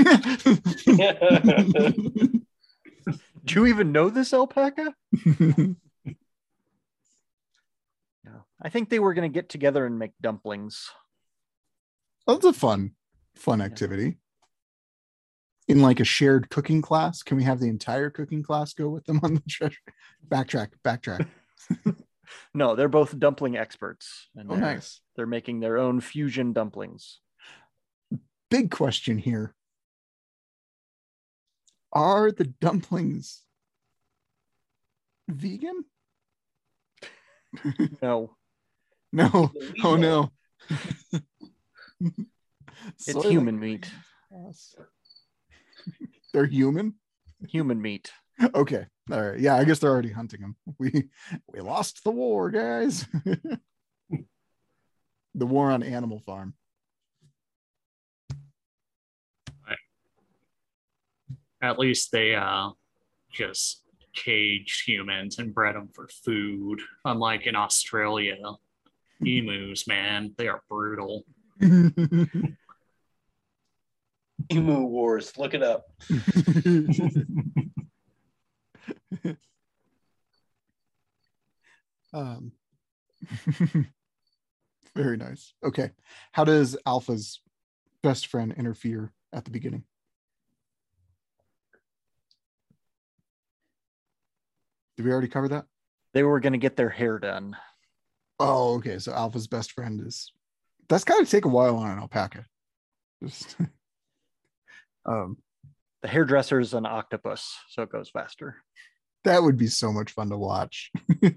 Do 3.43 3.55
you 3.55 3.65
even 3.65 3.91
know 3.91 4.09
this 4.09 4.33
alpaca? 4.33 4.93
Yeah. 8.23 8.41
I 8.61 8.69
think 8.69 8.89
they 8.89 8.99
were 8.99 9.15
going 9.15 9.31
to 9.31 9.33
get 9.33 9.49
together 9.49 9.85
and 9.85 9.97
make 9.97 10.11
dumplings. 10.21 10.91
That's 12.27 12.45
a 12.45 12.53
fun, 12.53 12.91
fun 13.35 13.61
activity. 13.61 14.19
In 15.67 15.81
like 15.81 15.99
a 15.99 16.05
shared 16.05 16.49
cooking 16.49 16.81
class, 16.81 17.23
can 17.23 17.37
we 17.37 17.43
have 17.43 17.59
the 17.59 17.67
entire 17.67 18.09
cooking 18.09 18.43
class 18.43 18.73
go 18.73 18.89
with 18.89 19.05
them 19.05 19.19
on 19.23 19.33
the 19.35 19.43
treasure? 19.49 19.79
Backtrack, 20.27 20.69
backtrack. 20.83 21.27
No, 22.53 22.75
they're 22.75 22.89
both 22.89 23.17
dumpling 23.17 23.57
experts. 23.57 24.27
And 24.35 24.49
Oh, 24.49 24.53
they're, 24.55 24.61
nice. 24.61 25.01
They're 25.15 25.25
making 25.25 25.59
their 25.59 25.77
own 25.77 26.01
fusion 26.01 26.53
dumplings. 26.53 27.19
Big 28.49 28.71
question 28.71 29.17
here. 29.17 29.53
Are 31.93 32.31
the 32.31 32.45
dumplings 32.45 33.43
vegan? 35.27 35.85
No, 38.01 38.37
No. 39.11 39.51
Oh 39.83 39.97
no. 39.97 40.31
it's 41.99 43.25
human 43.25 43.59
meat. 43.59 43.91
Yes. 44.31 44.73
They're 46.33 46.45
human? 46.45 46.95
Human 47.49 47.81
meat. 47.81 48.11
Okay. 48.55 48.85
All 49.11 49.21
right. 49.21 49.39
Yeah, 49.39 49.55
I 49.55 49.63
guess 49.63 49.79
they're 49.79 49.89
already 49.91 50.11
hunting 50.11 50.41
them. 50.41 50.55
We 50.79 51.09
we 51.47 51.59
lost 51.61 52.03
the 52.03 52.11
war, 52.11 52.49
guys. 52.49 53.05
the 55.35 55.45
war 55.45 55.71
on 55.71 55.83
Animal 55.83 56.19
Farm. 56.19 56.53
At 61.61 61.77
least 61.77 62.11
they 62.11 62.33
uh 62.33 62.69
just 63.31 63.83
caged 64.15 64.87
humans 64.87 65.37
and 65.39 65.53
bred 65.53 65.75
them 65.75 65.89
for 65.93 66.07
food. 66.07 66.81
Unlike 67.05 67.45
in 67.47 67.55
Australia, 67.55 68.37
emus, 69.23 69.87
man, 69.87 70.33
they 70.37 70.47
are 70.47 70.63
brutal. 70.69 71.25
Emu 74.51 74.81
Wars. 74.81 75.37
Look 75.37 75.53
it 75.53 75.61
up. 75.63 75.85
um, 82.13 82.51
very 84.95 85.17
nice. 85.17 85.53
Okay. 85.63 85.91
How 86.31 86.43
does 86.43 86.77
Alpha's 86.85 87.41
best 88.03 88.27
friend 88.27 88.53
interfere 88.57 89.13
at 89.33 89.45
the 89.45 89.51
beginning? 89.51 89.83
Did 94.97 95.05
we 95.05 95.11
already 95.11 95.27
cover 95.27 95.47
that? 95.49 95.65
They 96.13 96.23
were 96.23 96.39
going 96.39 96.53
to 96.53 96.59
get 96.59 96.75
their 96.75 96.89
hair 96.89 97.17
done. 97.19 97.55
Oh, 98.39 98.75
okay. 98.75 98.99
So 98.99 99.13
Alpha's 99.13 99.47
best 99.47 99.71
friend 99.71 100.01
is 100.05 100.31
that's 100.89 101.03
gotta 101.05 101.25
take 101.25 101.45
a 101.45 101.49
while 101.49 101.77
on 101.77 101.91
an 101.91 101.99
alpaca. 101.99 102.45
Just 103.23 103.55
um 105.05 105.37
The 106.01 106.07
hairdresser's 106.09 106.73
an 106.73 106.85
octopus, 106.85 107.55
so 107.69 107.83
it 107.83 107.91
goes 107.91 108.09
faster. 108.09 108.57
That 109.23 109.43
would 109.43 109.57
be 109.57 109.67
so 109.67 109.91
much 109.91 110.11
fun 110.11 110.29
to 110.29 110.37
watch. 110.37 110.91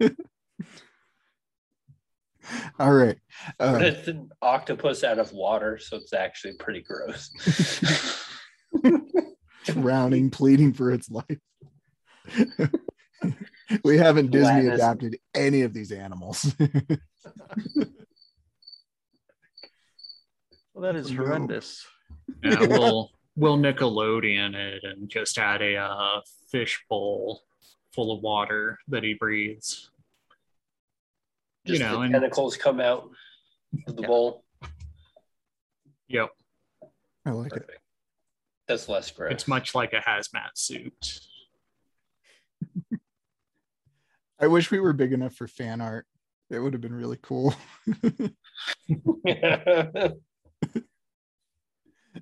All 2.78 2.92
right. 2.92 3.16
But 3.58 3.82
Uh, 3.82 3.86
it's 3.86 4.08
an 4.08 4.30
octopus 4.42 5.02
out 5.02 5.18
of 5.18 5.32
water, 5.32 5.78
so 5.78 5.96
it's 5.96 6.12
actually 6.12 6.54
pretty 6.58 6.82
gross. 6.82 7.30
drowning, 9.64 10.30
pleading 10.30 10.72
for 10.74 10.90
its 10.92 11.10
life. 11.10 11.38
we 13.84 13.96
haven't 13.96 14.30
Disney 14.30 14.62
Gladness. 14.62 14.74
adapted 14.74 15.16
any 15.34 15.62
of 15.62 15.72
these 15.72 15.90
animals. 15.92 16.54
Well, 20.74 20.82
that 20.82 20.96
is 20.96 21.10
no. 21.10 21.18
horrendous. 21.24 21.86
Yeah, 22.42 22.60
we'll 22.66 23.10
we'll 23.36 23.56
Nickelodeon 23.58 24.54
it 24.54 24.82
and 24.84 25.08
just 25.08 25.38
add 25.38 25.62
a 25.62 25.76
uh, 25.76 26.20
fish 26.50 26.82
bowl 26.90 27.42
full 27.94 28.12
of 28.12 28.22
water 28.22 28.78
that 28.88 29.02
he 29.04 29.14
breathes. 29.14 29.90
Just 31.66 31.80
You 31.80 31.86
know, 31.86 31.96
the 31.96 32.00
and- 32.02 32.12
tentacles 32.12 32.56
come 32.56 32.80
out 32.80 33.10
of 33.86 33.96
the 33.96 34.02
Yeah. 34.02 34.08
bowl. 34.08 34.44
Yep, 36.08 36.30
I 37.24 37.30
like 37.30 37.52
it. 37.54 37.68
That's 38.68 38.88
less 38.88 39.10
gross. 39.10 39.32
it's 39.32 39.48
much 39.48 39.74
like 39.74 39.92
a 39.94 40.00
hazmat 40.00 40.50
suit. 40.56 41.20
I 44.38 44.46
wish 44.46 44.70
we 44.70 44.80
were 44.80 44.92
big 44.92 45.12
enough 45.12 45.34
for 45.34 45.48
fan 45.48 45.80
art. 45.80 46.06
It 46.50 46.58
would 46.58 46.74
have 46.74 46.82
been 46.82 46.94
really 46.94 47.18
cool. 47.22 47.54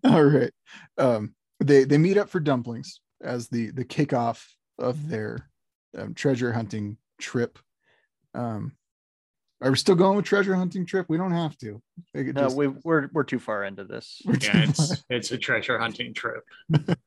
All 0.05 0.25
right. 0.25 0.53
Um, 0.99 1.35
they 1.61 1.85
they 1.85 1.99
meet 1.99 2.17
up 2.17 2.29
for 2.29 2.41
dumplings 2.41 3.01
as 3.21 3.49
the 3.49 3.71
the 3.71 3.85
kickoff 3.85 4.45
of 4.79 5.09
their 5.09 5.49
um, 5.97 6.15
treasure 6.15 6.53
hunting 6.53 6.97
trip. 7.19 7.59
Um, 8.35 8.73
are 9.61 9.71
we 9.71 9.77
still 9.77 9.95
going 9.95 10.17
with 10.17 10.25
treasure 10.25 10.55
hunting 10.57 10.85
trip? 10.85 11.07
We 11.09 11.17
don't 11.17 11.33
have 11.33 11.57
to. 11.59 11.81
No, 12.15 12.33
just- 12.33 12.57
we, 12.57 12.69
we're 12.69 13.09
we're 13.13 13.23
too 13.25 13.39
far 13.39 13.65
into 13.65 13.85
this. 13.85 14.21
Yeah, 14.27 14.37
too 14.39 14.71
it's 14.71 15.05
it's 15.09 15.31
a 15.33 15.39
treasure 15.39 15.79
hunting 15.79 16.15
trip. 16.15 16.45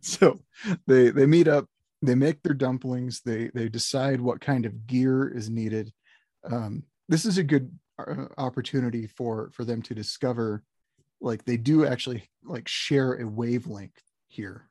so 0.00 0.38
they 0.86 1.08
they 1.10 1.26
meet 1.26 1.48
up 1.48 1.66
they 2.02 2.14
make 2.14 2.42
their 2.42 2.54
dumplings 2.54 3.22
they 3.24 3.50
they 3.54 3.68
decide 3.68 4.20
what 4.20 4.40
kind 4.40 4.66
of 4.66 4.86
gear 4.86 5.26
is 5.28 5.48
needed 5.48 5.90
um, 6.50 6.82
this 7.08 7.24
is 7.24 7.38
a 7.38 7.42
good 7.42 7.72
uh, 7.98 8.26
opportunity 8.36 9.06
for 9.06 9.50
for 9.54 9.64
them 9.64 9.80
to 9.80 9.94
discover 9.94 10.62
like 11.22 11.42
they 11.46 11.56
do 11.56 11.86
actually 11.86 12.28
like 12.44 12.68
share 12.68 13.14
a 13.14 13.26
wavelength 13.26 14.02
here 14.28 14.68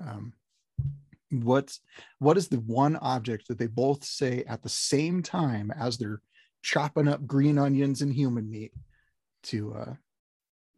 um, 0.00 0.32
what's 1.30 1.80
what 2.18 2.36
is 2.36 2.48
the 2.48 2.60
one 2.60 2.96
object 2.96 3.48
that 3.48 3.58
they 3.58 3.66
both 3.66 4.04
say 4.04 4.44
at 4.48 4.62
the 4.62 4.68
same 4.68 5.22
time 5.22 5.70
as 5.78 5.98
they're 5.98 6.20
chopping 6.62 7.08
up 7.08 7.26
green 7.26 7.58
onions 7.58 8.02
and 8.02 8.12
human 8.12 8.50
meat 8.50 8.72
to 9.44 9.74
uh 9.74 9.94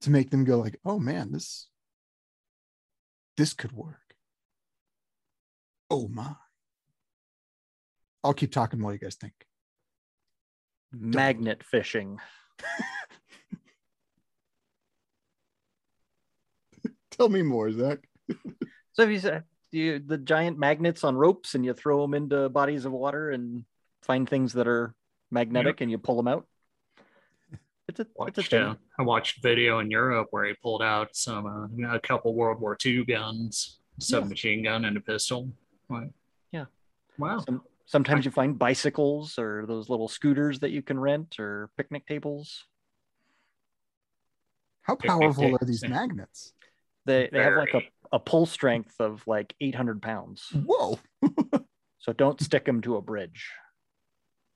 to 0.02 0.10
make 0.10 0.30
them 0.30 0.44
go 0.44 0.58
like, 0.58 0.78
"Oh 0.84 0.98
man, 0.98 1.32
this 1.32 1.68
this 3.36 3.52
could 3.52 3.72
work." 3.72 4.14
Oh 5.90 6.08
my. 6.08 6.34
I'll 8.22 8.34
keep 8.34 8.52
talking 8.52 8.82
while 8.82 8.92
you 8.92 8.98
guys 8.98 9.16
think. 9.16 9.32
Magnet 10.92 11.62
fishing. 11.64 12.18
Tell 17.10 17.28
me 17.28 17.42
more, 17.42 17.70
Zach. 17.72 17.98
So 18.92 19.02
if 19.02 19.10
you 19.10 19.18
say 19.18 19.40
you 19.72 19.98
the 19.98 20.18
giant 20.18 20.59
magnets 20.59 21.04
on 21.04 21.16
ropes 21.16 21.54
and 21.54 21.64
you 21.64 21.72
throw 21.74 22.02
them 22.02 22.14
into 22.14 22.48
bodies 22.48 22.85
of 22.85 22.92
water 22.92 23.30
and 23.30 23.64
find 24.02 24.28
things 24.28 24.52
that 24.54 24.66
are 24.66 24.94
magnetic 25.30 25.80
and 25.80 25.90
you 25.90 25.98
pull 25.98 26.16
them 26.16 26.28
out. 26.28 26.46
It's 27.88 28.00
a 28.00 28.06
it's 28.26 28.52
a 28.52 28.61
uh, 28.61 28.74
I 28.98 29.02
watched 29.02 29.38
a 29.38 29.40
video 29.40 29.80
in 29.80 29.90
Europe 29.90 30.28
where 30.30 30.44
he 30.44 30.54
pulled 30.54 30.83
out 30.83 31.16
some 31.16 31.46
uh, 31.83 31.94
a 31.94 32.00
couple 32.00 32.35
World 32.35 32.61
War 32.61 32.76
II 32.85 33.04
guns, 33.04 33.80
submachine 33.98 34.62
gun 34.62 34.85
and 34.85 34.96
a 34.96 35.00
pistol. 35.00 35.50
Like, 35.88 36.11
Yeah. 36.52 36.66
Wow. 37.18 37.40
Some, 37.40 37.62
sometimes 37.87 38.24
you 38.24 38.30
find 38.30 38.56
bicycles 38.56 39.38
or 39.38 39.66
those 39.66 39.88
little 39.88 40.06
scooters 40.06 40.61
that 40.61 40.70
you 40.70 40.83
can 40.83 41.00
rent 41.00 41.40
or 41.40 41.70
picnic 41.76 42.06
tables. 42.06 42.64
How 44.83 44.94
Picnic 44.94 45.20
powerful 45.20 45.59
are 45.61 45.66
these 45.66 45.87
magnets? 45.87 46.52
They 47.06 47.28
they 47.33 47.42
have 47.42 47.56
like 47.56 47.70
a, 47.70 47.80
Very. 47.80 47.92
A 48.12 48.18
pull 48.18 48.46
strength 48.46 48.94
of 49.01 49.23
like 49.27 49.55
800 49.61 50.03
pounds. 50.03 50.49
Whoa. 50.53 50.99
So 52.01 52.12
don't 52.14 52.40
stick 52.40 52.64
them 52.64 52.81
to 52.83 52.96
a 52.96 53.03
bridge. 53.03 53.51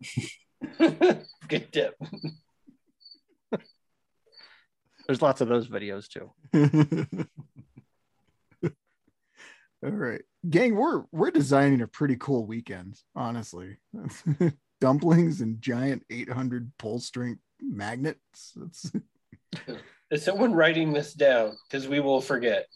Good 0.78 1.72
tip. 1.72 1.94
There's 5.06 5.20
lots 5.20 5.42
of 5.42 5.48
those 5.48 5.68
videos 5.68 6.08
too. 6.08 6.30
All 9.84 9.90
right. 9.90 10.22
Gang, 10.48 10.74
we're 10.74 11.02
we're 11.12 11.30
designing 11.30 11.82
a 11.82 11.86
pretty 11.86 12.16
cool 12.16 12.46
weekend, 12.46 12.98
honestly. 13.14 13.76
Dumplings 14.80 15.42
and 15.42 15.60
giant 15.60 16.02
800 16.08 16.72
pull 16.78 16.98
strength 16.98 17.42
magnets. 17.60 18.54
That's 18.56 18.90
Is 20.10 20.24
someone 20.24 20.54
writing 20.54 20.94
this 20.94 21.12
down? 21.12 21.52
Because 21.68 21.86
we 21.86 22.00
will 22.00 22.22
forget. 22.22 22.66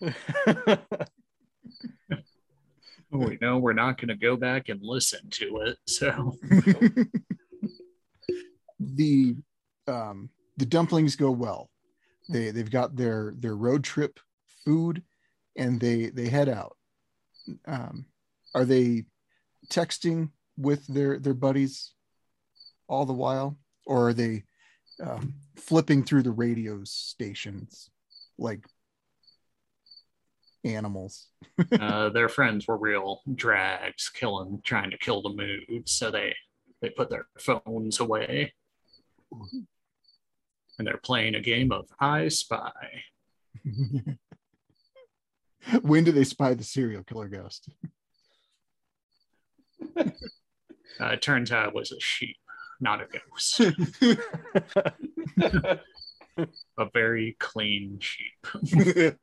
We 3.12 3.38
know 3.40 3.58
we're 3.58 3.72
not 3.72 3.98
going 3.98 4.08
to 4.08 4.14
go 4.14 4.36
back 4.36 4.68
and 4.68 4.80
listen 4.82 5.28
to 5.30 5.62
it. 5.62 5.78
So 5.86 6.36
the 8.78 9.36
um 9.88 10.30
the 10.56 10.66
dumplings 10.66 11.16
go 11.16 11.32
well. 11.32 11.70
They 12.28 12.52
they've 12.52 12.70
got 12.70 12.94
their 12.94 13.34
their 13.36 13.56
road 13.56 13.82
trip 13.82 14.20
food 14.64 15.02
and 15.56 15.80
they 15.80 16.06
they 16.06 16.28
head 16.28 16.48
out. 16.48 16.76
Um 17.66 18.06
are 18.54 18.64
they 18.64 19.06
texting 19.68 20.30
with 20.56 20.86
their 20.86 21.18
their 21.18 21.34
buddies 21.34 21.94
all 22.88 23.06
the 23.06 23.12
while 23.12 23.58
or 23.86 24.08
are 24.08 24.14
they 24.14 24.44
um, 25.02 25.34
flipping 25.56 26.04
through 26.04 26.22
the 26.22 26.30
radio 26.30 26.84
stations 26.84 27.90
like 28.38 28.64
animals? 30.64 31.28
uh, 31.80 32.08
their 32.10 32.28
friends 32.28 32.66
were 32.66 32.76
real 32.76 33.20
drags, 33.34 34.08
killing, 34.08 34.60
trying 34.64 34.90
to 34.90 34.98
kill 34.98 35.22
the 35.22 35.30
mood. 35.30 35.88
So 35.88 36.10
they 36.10 36.34
they 36.80 36.90
put 36.90 37.10
their 37.10 37.26
phones 37.38 38.00
away, 38.00 38.52
and 40.78 40.86
they're 40.86 40.96
playing 40.98 41.34
a 41.34 41.40
game 41.40 41.72
of 41.72 41.86
I 41.98 42.28
Spy. 42.28 42.72
when 45.82 46.04
do 46.04 46.12
they 46.12 46.24
spy 46.24 46.54
the 46.54 46.64
serial 46.64 47.04
killer 47.04 47.28
ghost? 47.28 47.68
Uh, 51.00 51.12
it 51.12 51.22
turns 51.22 51.50
out 51.50 51.68
it 51.68 51.74
was 51.74 51.92
a 51.92 52.00
sheep, 52.00 52.36
not 52.78 53.00
a 53.00 53.06
ghost. 53.06 53.60
a 56.78 56.86
very 56.92 57.36
clean 57.38 57.98
sheep. 58.00 59.16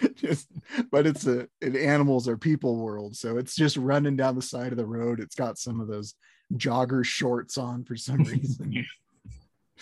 just 0.14 0.48
but 0.90 1.06
it's 1.06 1.26
a 1.26 1.48
an 1.60 1.76
animals 1.76 2.28
or 2.28 2.36
people 2.36 2.76
world. 2.76 3.16
So 3.16 3.38
it's 3.38 3.54
just 3.54 3.76
running 3.76 4.16
down 4.16 4.34
the 4.34 4.42
side 4.42 4.72
of 4.72 4.78
the 4.78 4.86
road. 4.86 5.20
It's 5.20 5.34
got 5.34 5.58
some 5.58 5.80
of 5.80 5.88
those 5.88 6.14
jogger 6.54 7.04
shorts 7.04 7.58
on 7.58 7.84
for 7.84 7.96
some 7.96 8.16
reason. 8.24 8.86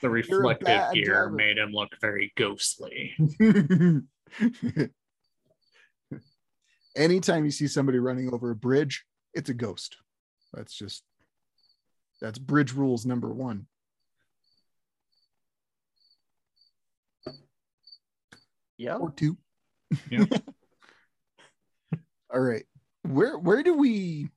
The 0.00 0.08
reflective 0.08 0.92
gear 0.92 1.04
driver. 1.04 1.30
made 1.30 1.58
him 1.58 1.72
look 1.72 1.90
very 2.00 2.32
ghostly. 2.36 3.12
anytime 6.94 7.44
you 7.44 7.50
see 7.50 7.66
somebody 7.66 7.98
running 7.98 8.32
over 8.32 8.52
a 8.52 8.54
bridge 8.54 9.04
it's 9.34 9.50
a 9.50 9.54
ghost. 9.54 9.96
That's 10.52 10.72
just 10.72 11.02
that's 12.20 12.38
bridge 12.38 12.72
rules 12.72 13.04
number 13.04 13.28
one 13.28 13.66
yeah. 18.76 18.96
or 18.96 19.10
two. 19.10 19.36
Yeah. 20.10 20.24
All 22.32 22.40
right. 22.40 22.64
Where 23.02 23.38
where 23.38 23.62
do 23.62 23.74
we 23.74 24.28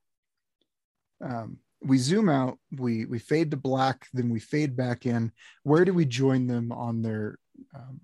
um 1.24 1.58
we 1.82 1.98
zoom 1.98 2.30
out, 2.30 2.58
we 2.78 3.06
we 3.06 3.20
fade 3.20 3.52
to 3.52 3.58
black, 3.58 4.08
then 4.14 4.30
we 4.30 4.40
fade 4.40 4.76
back 4.76 5.06
in. 5.06 5.32
Where 5.64 5.86
do 5.86 5.94
we 5.94 6.06
join 6.06 6.48
them 6.48 6.72
on 6.72 7.02
their 7.02 7.38
um, 7.76 8.02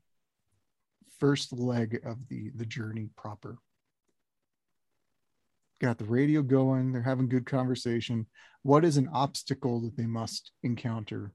first 1.19 1.53
leg 1.53 1.99
of 2.05 2.27
the 2.29 2.51
the 2.55 2.65
journey 2.65 3.09
proper? 3.15 3.57
Got 5.81 5.97
the 5.97 6.05
radio 6.05 6.41
going, 6.41 6.93
they're 6.93 7.01
having 7.01 7.27
good 7.27 7.45
conversation. 7.45 8.27
What 8.61 8.85
is 8.85 8.95
an 8.97 9.09
obstacle 9.13 9.81
that 9.81 9.97
they 9.97 10.05
must 10.05 10.51
encounter? 10.61 11.33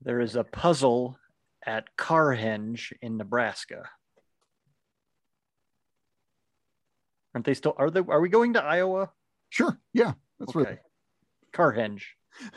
There 0.00 0.20
is 0.20 0.36
a 0.36 0.44
puzzle 0.44 1.18
at 1.66 1.96
Carhenge 1.96 2.92
in 3.02 3.16
Nebraska. 3.16 3.88
Aren't 7.34 7.44
they 7.44 7.54
still 7.54 7.74
are 7.76 7.90
they 7.90 8.00
are 8.00 8.20
we 8.20 8.28
going 8.28 8.54
to 8.54 8.62
Iowa? 8.62 9.10
Sure. 9.50 9.78
Yeah, 9.92 10.12
that's 10.38 10.56
okay. 10.56 10.64
right. 10.64 10.78
Carhenge. 11.52 12.02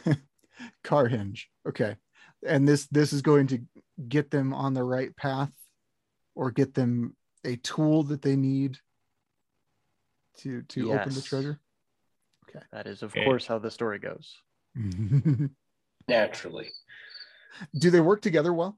Carhenge. 0.84 1.46
okay 1.68 1.96
and 2.46 2.68
this 2.68 2.88
this 2.88 3.14
is 3.14 3.22
going 3.22 3.48
to 3.48 3.62
get 4.08 4.32
them 4.32 4.54
on 4.54 4.74
the 4.74 4.84
right 4.84 5.16
path 5.16 5.52
or 6.36 6.52
get 6.52 6.74
them 6.74 7.16
a 7.46 7.56
tool 7.58 8.04
that 8.04 8.22
they 8.22 8.36
need 8.36 8.78
to 10.38 10.62
to 10.64 10.94
open 10.94 11.14
the 11.14 11.22
treasure. 11.22 11.60
Okay, 12.50 12.66
That 12.72 12.88
is 12.88 13.04
of 13.04 13.12
Okay. 13.12 13.24
course 13.24 13.46
how 13.46 13.60
the 13.60 13.72
story 13.72 14.00
goes. 14.00 14.36
Naturally, 16.08 16.70
do 17.78 17.92
they 17.92 18.00
work 18.00 18.22
together 18.22 18.54
well 18.54 18.78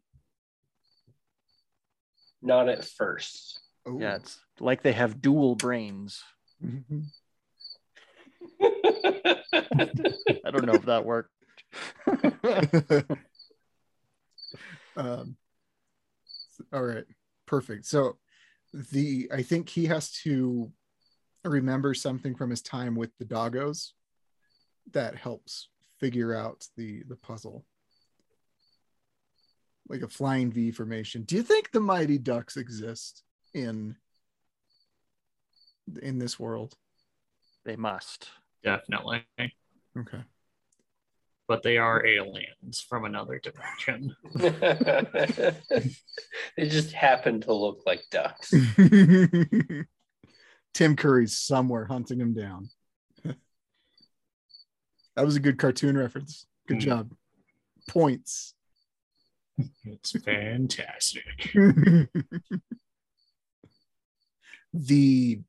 Not 2.41 2.69
at 2.69 2.84
first. 2.86 3.60
oh. 3.86 3.99
Yeah, 3.99 4.15
it's 4.15 4.39
like 4.60 4.82
they 4.82 4.93
have 4.93 5.21
dual 5.21 5.56
brains. 5.56 6.23
Mhm. 6.63 7.06
I 8.62 10.51
don't 10.51 10.65
know 10.65 10.73
if 10.73 10.86
that 10.86 11.06
worked. 11.06 11.30
um, 14.97 15.36
all 16.73 16.84
right 16.84 17.06
perfect 17.45 17.86
so 17.86 18.17
the 18.91 19.30
i 19.34 19.41
think 19.41 19.69
he 19.69 19.86
has 19.86 20.12
to 20.12 20.71
remember 21.43 21.93
something 21.93 22.36
from 22.36 22.49
his 22.49 22.62
time 22.62 22.95
with 22.95 23.10
the 23.17 23.25
doggos 23.25 23.91
that 24.91 25.15
helps 25.15 25.69
figure 25.99 26.36
out 26.36 26.67
the 26.77 27.04
the 27.04 27.15
puzzle 27.15 27.65
like 29.91 30.01
a 30.01 30.08
flying 30.08 30.51
v 30.51 30.71
formation 30.71 31.21
do 31.23 31.36
you 31.36 31.43
think 31.43 31.69
the 31.71 31.80
mighty 31.80 32.17
ducks 32.17 32.58
exist 32.58 33.21
in 33.54 33.95
in 36.01 36.17
this 36.17 36.39
world 36.39 36.75
they 37.65 37.75
must. 37.75 38.30
Definitely. 38.63 39.23
okay 39.97 40.21
But 41.47 41.63
they 41.63 41.77
are 41.77 42.06
aliens 42.06 42.80
from 42.88 43.04
another 43.06 43.39
dimension. 43.39 44.15
they 46.58 46.69
just 46.69 46.91
happen 46.93 47.41
to 47.41 47.54
look 47.54 47.80
like 47.86 48.01
ducks. 48.10 48.51
Tim 50.73 50.95
Curry's 50.95 51.38
somewhere 51.38 51.86
hunting 51.86 52.19
him 52.21 52.34
down. 52.34 52.69
that 53.25 53.36
was 55.25 55.36
a 55.36 55.39
good 55.41 55.58
cartoon 55.60 55.97
reference. 55.97 56.45
Good 56.67 56.77
Mm. 56.77 56.82
job. 56.82 57.13
Points. 57.89 58.54
It's 59.86 60.12
fantastic. 60.12 61.52
the 64.74 65.39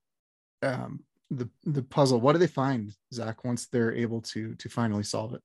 um 0.62 1.05
the 1.31 1.48
the 1.64 1.83
puzzle. 1.83 2.20
What 2.20 2.33
do 2.33 2.38
they 2.38 2.46
find, 2.46 2.94
Zach, 3.12 3.44
once 3.44 3.66
they're 3.66 3.94
able 3.94 4.20
to 4.22 4.55
to 4.55 4.68
finally 4.68 5.03
solve 5.03 5.35
it? 5.35 5.42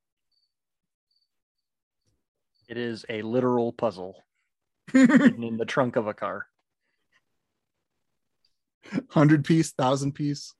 It 2.67 2.77
is 2.77 3.06
a 3.10 3.21
literal 3.21 3.71
puzzle 3.71 4.25
hidden 4.91 5.43
in 5.43 5.58
the 5.58 5.65
trunk 5.65 5.95
of 5.95 6.08
a 6.08 6.13
car. 6.13 6.47
Hundred 9.10 9.45
piece, 9.45 9.71
thousand 9.71 10.13
piece. 10.13 10.53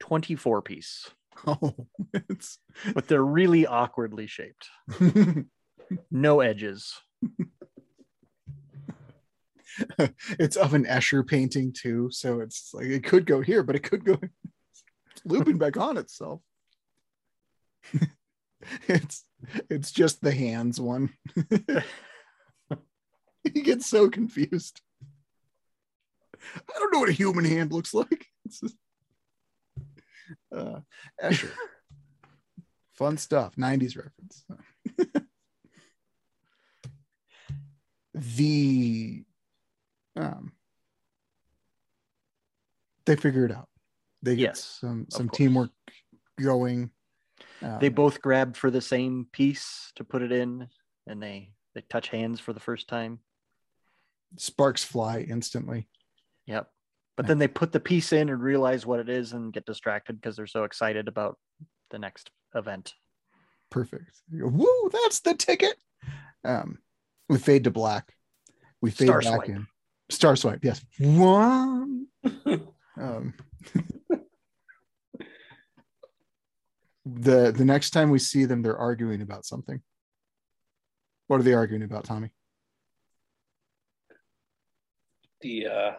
24 0.00 0.62
piece, 0.62 1.10
Oh, 1.46 1.74
it's 2.12 2.58
but 2.94 3.08
they're 3.08 3.24
really 3.24 3.66
awkwardly 3.66 4.26
shaped. 4.26 4.68
No 6.10 6.40
edges. 6.40 6.94
it's 10.38 10.56
of 10.56 10.74
an 10.74 10.84
Escher 10.84 11.26
painting 11.26 11.72
too, 11.72 12.10
so 12.10 12.40
it's 12.40 12.70
like 12.74 12.86
it 12.86 13.04
could 13.04 13.26
go 13.26 13.40
here, 13.40 13.62
but 13.62 13.76
it 13.76 13.82
could 13.82 14.04
go 14.04 14.18
looping 15.24 15.58
back 15.58 15.76
on 15.76 15.96
itself. 15.96 16.40
it's 18.88 19.24
it's 19.70 19.90
just 19.92 20.20
the 20.20 20.32
hands 20.32 20.80
one. 20.80 21.10
he 23.44 23.62
gets 23.62 23.86
so 23.86 24.10
confused. 24.10 24.80
I 26.54 26.78
don't 26.78 26.92
know 26.92 27.00
what 27.00 27.08
a 27.08 27.12
human 27.12 27.44
hand 27.44 27.72
looks 27.72 27.92
like. 27.92 28.26
It's 28.44 28.60
just, 28.60 28.76
uh, 30.54 30.80
Escher. 31.22 31.50
Fun 32.94 33.16
stuff. 33.16 33.54
90s 33.56 33.96
reference. 33.96 35.24
The 38.36 39.24
um 40.16 40.52
they 43.06 43.16
figure 43.16 43.44
it 43.46 43.52
out. 43.52 43.68
They 44.22 44.36
get 44.36 44.42
Yes, 44.42 44.78
some 44.80 45.06
some 45.10 45.28
teamwork 45.28 45.70
going. 46.40 46.90
They 47.80 47.88
Um, 47.88 47.94
both 47.94 48.20
grab 48.20 48.56
for 48.56 48.70
the 48.70 48.80
same 48.80 49.26
piece 49.32 49.92
to 49.96 50.04
put 50.04 50.22
it 50.22 50.32
in, 50.32 50.68
and 51.06 51.22
they 51.22 51.52
they 51.74 51.82
touch 51.82 52.08
hands 52.08 52.40
for 52.40 52.52
the 52.52 52.60
first 52.60 52.88
time. 52.88 53.20
sparks 54.36 54.84
fly 54.84 55.20
instantly. 55.20 55.88
Yep. 56.46 56.70
But 57.16 57.26
then 57.26 57.38
they 57.38 57.48
put 57.48 57.72
the 57.72 57.80
piece 57.80 58.12
in 58.12 58.28
and 58.28 58.40
realize 58.40 58.86
what 58.86 59.00
it 59.00 59.08
is 59.08 59.32
and 59.32 59.52
get 59.52 59.66
distracted 59.66 60.20
because 60.20 60.36
they're 60.36 60.46
so 60.46 60.64
excited 60.64 61.08
about 61.08 61.36
the 61.90 61.98
next 61.98 62.30
event. 62.54 62.94
Perfect. 63.70 64.20
Go, 64.38 64.46
Woo, 64.48 64.90
that's 64.92 65.20
the 65.20 65.34
ticket. 65.34 65.76
Um, 66.44 66.78
we 67.28 67.38
fade 67.38 67.64
to 67.64 67.70
black. 67.70 68.12
We 68.80 68.90
fade 68.90 69.08
Star 69.08 69.20
back 69.20 69.34
swipe. 69.44 69.48
in. 69.48 69.66
Star 70.10 70.36
swipe, 70.36 70.64
yes. 70.64 70.84
One. 70.98 72.06
um, 73.00 73.34
the 77.04 77.52
the 77.52 77.64
next 77.64 77.90
time 77.90 78.10
we 78.10 78.18
see 78.18 78.44
them, 78.44 78.62
they're 78.62 78.76
arguing 78.78 79.22
about 79.22 79.44
something. 79.44 79.80
What 81.26 81.40
are 81.40 81.42
they 81.42 81.54
arguing 81.54 81.82
about, 81.82 82.04
Tommy? 82.04 82.30
the 85.40 85.66
uh, 85.68 85.90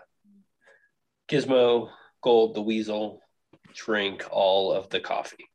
Gizmo, 1.32 1.90
Gold, 2.22 2.56
the 2.56 2.62
Weasel 2.62 3.22
drink 3.74 4.26
all 4.32 4.74
of 4.74 4.90
the 4.90 5.00
coffee. 5.00 5.46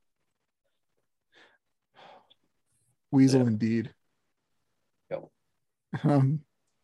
Weasel 3.10 3.42
Yeah. 3.42 3.46
indeed. 3.48 3.93
Yep. 5.94 6.04
Um, 6.04 6.40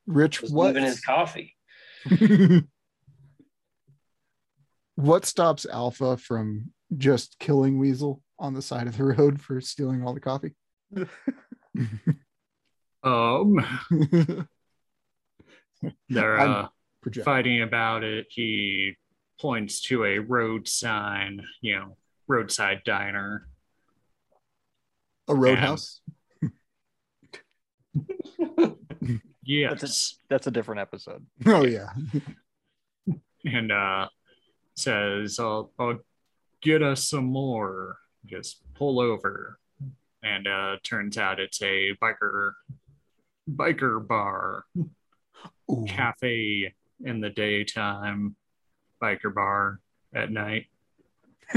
Rich, 0.06 0.42
Was 0.42 0.52
what 0.52 0.68
leaving 0.68 0.84
his 0.84 1.00
coffee. 1.00 1.56
what 4.96 5.24
stops 5.24 5.66
Alpha 5.70 6.16
from 6.16 6.72
just 6.96 7.38
killing 7.38 7.78
Weasel 7.78 8.22
on 8.38 8.54
the 8.54 8.62
side 8.62 8.86
of 8.86 8.96
the 8.96 9.04
road 9.04 9.40
for 9.40 9.60
stealing 9.60 10.02
all 10.02 10.14
the 10.14 10.20
coffee? 10.20 10.54
Um, 13.02 13.64
they're 16.08 16.38
uh, 16.38 16.68
fighting 17.24 17.62
about 17.62 18.04
it. 18.04 18.26
He 18.28 18.96
points 19.40 19.80
to 19.82 20.04
a 20.04 20.18
road 20.18 20.68
sign, 20.68 21.40
you 21.62 21.76
know, 21.76 21.96
roadside 22.28 22.82
diner. 22.84 23.48
A 25.28 25.34
roadhouse. 25.34 26.02
Yes. 29.50 30.16
That's 30.28 30.46
a 30.46 30.50
different 30.52 30.80
episode. 30.80 31.26
Oh 31.46 31.64
yeah. 31.64 31.88
and 33.44 33.72
uh 33.72 34.06
says 34.76 35.40
I'll, 35.40 35.72
I'll 35.78 35.98
get 36.62 36.82
us 36.82 37.08
some 37.08 37.24
more 37.24 37.96
just 38.26 38.60
pull 38.74 39.00
over 39.00 39.58
and 40.22 40.46
uh 40.46 40.76
turns 40.84 41.18
out 41.18 41.40
it's 41.40 41.60
a 41.62 41.96
biker 42.00 42.52
biker 43.50 44.06
bar 44.06 44.64
Ooh. 45.70 45.84
cafe 45.88 46.72
in 47.04 47.20
the 47.20 47.30
daytime 47.30 48.36
biker 49.02 49.34
bar 49.34 49.80
at 50.14 50.30
night 50.30 50.66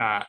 uh, 0.00 0.22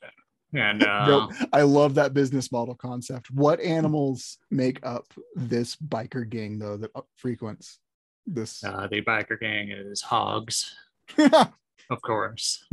and 0.54 0.84
uh 0.88 1.08
Nope. 1.08 1.32
I 1.54 1.62
love 1.64 1.96
that 1.96 2.14
business 2.14 2.52
model 2.52 2.76
concept. 2.76 3.32
What 3.32 3.60
animals 3.62 4.38
make 4.52 4.86
up 4.86 5.06
this 5.36 5.76
biker 5.76 6.30
gang 6.30 6.60
though 6.60 6.78
that 6.78 6.92
frequents 7.16 7.80
this? 8.26 8.64
uh, 8.64 8.88
the 8.88 9.02
biker 9.02 9.40
gang 9.40 9.72
is 9.72 10.02
hogs 10.02 10.76
of 11.18 12.02
course 12.02 12.66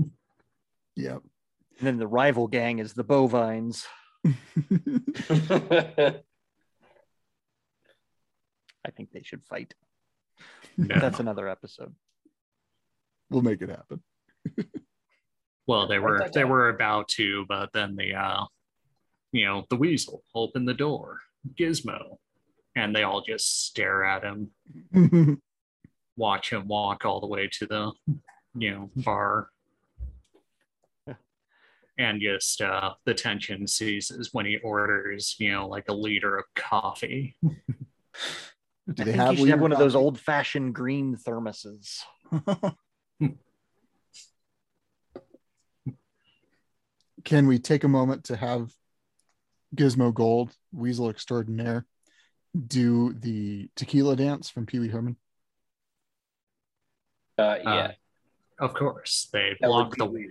yep. 0.97 1.21
And 1.79 1.87
then 1.89 1.99
the 1.99 2.07
rival 2.07 2.47
gang 2.47 2.79
is 2.79 2.93
the 2.93 3.03
bovines. 3.03 3.85
I 4.25 4.33
think 8.97 9.11
they 9.13 9.25
should 9.25 9.45
fight. 9.45 9.75
No. 10.77 11.01
That's 11.01 11.19
another 11.19 11.49
episode. 11.49 11.97
we'll 13.29 13.43
make 13.43 13.61
it 13.61 13.71
happen. 13.71 14.03
Well, 15.67 15.87
they 15.87 15.99
were 15.99 16.29
they 16.33 16.45
were 16.45 16.69
about 16.69 17.09
to, 17.09 17.47
but 17.49 17.71
then 17.73 17.97
the 17.97 18.15
uh 18.15 18.45
you 19.33 19.47
know, 19.47 19.65
the 19.69 19.77
weasel 19.77 20.23
opened 20.35 20.69
the 20.69 20.75
door, 20.75 21.19
Gizmo, 21.59 22.19
and 22.77 22.95
they 22.95 23.03
all 23.03 23.21
just 23.21 23.67
stare 23.67 24.05
at 24.05 24.23
him, 24.23 24.51
watch 26.17 26.53
him 26.53 26.69
walk 26.69 27.05
all 27.05 27.21
the 27.21 27.27
way 27.27 27.49
to 27.59 27.67
the 27.67 27.93
you 28.57 28.71
know, 28.71 28.91
bar. 28.97 29.49
And 31.97 32.21
just 32.21 32.61
uh 32.61 32.95
the 33.05 33.15
tension 33.15 33.67
ceases 33.67 34.31
when 34.33 34.47
he 34.47 34.59
orders, 34.59 35.37
you 35.39 35.53
know, 35.53 35.69
like 35.69 35.89
a 35.89 35.95
liter 35.95 36.37
of 36.37 36.45
coffee. 36.55 37.37
Do 38.93 39.03
I 39.03 39.05
they 39.05 39.13
think 39.13 39.17
have 39.17 39.39
you 39.39 39.47
have 39.47 39.61
Leader 39.61 39.63
one 39.63 39.73
of 39.73 39.79
those 39.79 39.95
old 39.95 40.21
fashioned 40.21 40.75
green 40.75 41.17
thermoses. 41.17 42.01
Can 47.25 47.47
we 47.47 47.59
take 47.59 47.85
a 47.85 47.89
moment 47.89 48.25
to 48.25 48.37
have 48.37 48.73
Gizmo 49.75 50.13
Gold, 50.13 50.55
Weasel 50.73 51.09
Extraordinaire, 51.11 51.87
do 52.67 53.13
the 53.15 53.69
tequila 53.77 54.15
dance 54.17 54.49
from 54.51 54.67
Pee 54.67 54.79
Wee 54.79 54.89
Herman? 54.89 55.17
Uh, 57.37 57.57
yeah, 57.65 57.93
Uh, 58.61 58.65
Of 58.65 58.75
course, 58.75 59.29
they 59.33 59.57
that 59.61 59.67
block 59.67 59.97
the 59.97 60.07
weird. 60.07 60.31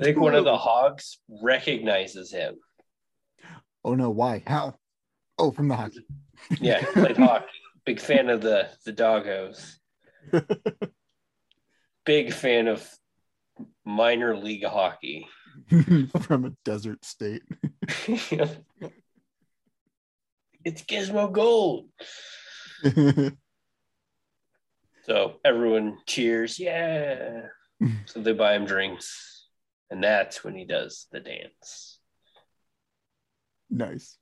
I 0.00 0.04
think 0.04 0.18
one 0.18 0.34
of 0.34 0.44
the 0.44 0.56
hogs 0.56 1.18
recognizes 1.28 2.32
him. 2.32 2.56
Oh 3.84 3.94
no, 3.94 4.10
why? 4.10 4.42
How? 4.46 4.74
Oh, 5.38 5.50
from 5.52 5.68
the 5.68 5.76
hockey. 5.76 6.06
Yeah, 6.60 6.80
he 6.80 6.86
played 6.86 7.16
hockey. 7.18 7.46
Big 7.84 8.00
fan 8.00 8.30
of 8.30 8.40
the 8.40 8.68
the 8.84 8.92
doggos. 8.92 9.76
Big 12.04 12.32
fan 12.32 12.68
of 12.68 12.88
minor 13.84 14.36
league 14.36 14.64
hockey. 14.64 15.26
from 16.20 16.44
a 16.44 16.52
desert 16.64 17.04
state. 17.04 17.42
it's 20.64 20.82
Gizmo 20.82 21.30
Gold. 21.32 21.88
So 25.04 25.40
everyone 25.44 25.98
cheers, 26.06 26.60
yeah. 26.60 27.42
So 28.06 28.20
they 28.20 28.32
buy 28.32 28.54
him 28.54 28.64
drinks, 28.66 29.48
and 29.90 30.02
that's 30.02 30.44
when 30.44 30.54
he 30.54 30.64
does 30.64 31.08
the 31.10 31.18
dance. 31.18 31.98
nice. 33.68 34.16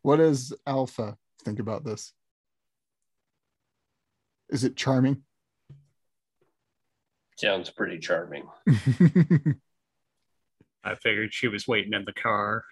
What 0.00 0.16
does 0.16 0.54
Alpha 0.66 1.16
think 1.44 1.58
about 1.58 1.84
this? 1.84 2.12
Is 4.48 4.64
it 4.64 4.76
charming? 4.76 5.22
Sounds 7.36 7.70
pretty 7.70 7.98
charming. 7.98 8.44
I 10.84 10.94
figured 10.94 11.34
she 11.34 11.48
was 11.48 11.66
waiting 11.66 11.92
in 11.92 12.04
the 12.04 12.12
car 12.12 12.64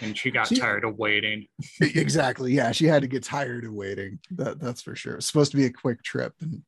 and 0.00 0.16
she 0.16 0.30
got 0.30 0.48
She- 0.48 0.56
tired 0.56 0.84
of 0.84 0.96
waiting. 0.98 1.46
exactly. 1.80 2.52
Yeah, 2.52 2.72
she 2.72 2.86
had 2.86 3.02
to 3.02 3.08
get 3.08 3.24
tired 3.24 3.64
of 3.64 3.72
waiting. 3.72 4.20
That 4.32 4.60
that's 4.60 4.82
for 4.82 4.94
sure. 4.94 5.16
It's 5.16 5.26
supposed 5.26 5.50
to 5.52 5.56
be 5.56 5.64
a 5.66 5.72
quick 5.72 6.02
trip, 6.02 6.34
and 6.40 6.62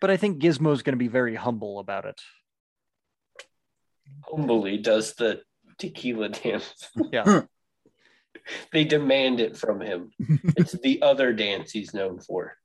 But 0.00 0.10
I 0.10 0.16
think 0.16 0.42
Gizmo's 0.42 0.82
going 0.82 0.94
to 0.94 0.98
be 0.98 1.08
very 1.08 1.34
humble 1.34 1.78
about 1.78 2.04
it. 2.04 2.20
Humbly 4.30 4.78
does 4.78 5.14
the 5.14 5.42
tequila 5.78 6.28
dance. 6.28 6.74
Yeah. 7.10 7.42
they 8.72 8.84
demand 8.84 9.40
it 9.40 9.56
from 9.56 9.80
him. 9.80 10.10
It's 10.56 10.72
the 10.72 11.00
other 11.02 11.32
dance 11.32 11.70
he's 11.70 11.94
known 11.94 12.20
for. 12.20 12.56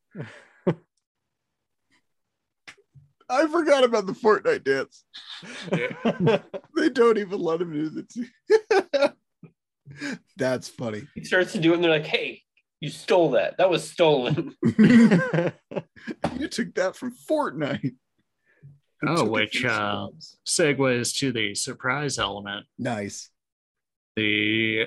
I 3.30 3.48
forgot 3.48 3.84
about 3.84 4.06
the 4.06 4.13
Fortnite 4.13 4.63
dance. 4.63 5.04
They 6.76 6.90
don't 6.90 7.18
even 7.18 7.40
let 7.40 7.62
him 7.62 7.74
do 7.74 7.90
the. 7.90 9.13
That's 10.38 10.68
funny. 10.70 11.04
He 11.16 11.24
starts 11.24 11.52
to 11.54 11.60
do 11.60 11.72
it, 11.72 11.76
and 11.76 11.84
they're 11.84 11.92
like, 11.92 12.06
"Hey, 12.06 12.44
you 12.80 12.90
stole 12.90 13.32
that. 13.32 13.58
That 13.58 13.70
was 13.70 13.90
stolen." 13.90 14.56
You 16.40 16.48
took 16.48 16.74
that 16.76 16.96
from 16.96 17.13
Fortnite. 17.30 17.96
Oh, 19.06 19.26
which 19.26 19.66
uh, 19.66 20.08
segues 20.48 21.18
to 21.20 21.32
the 21.32 21.56
surprise 21.56 22.18
element. 22.20 22.66
nice. 22.78 23.30
The 24.16 24.86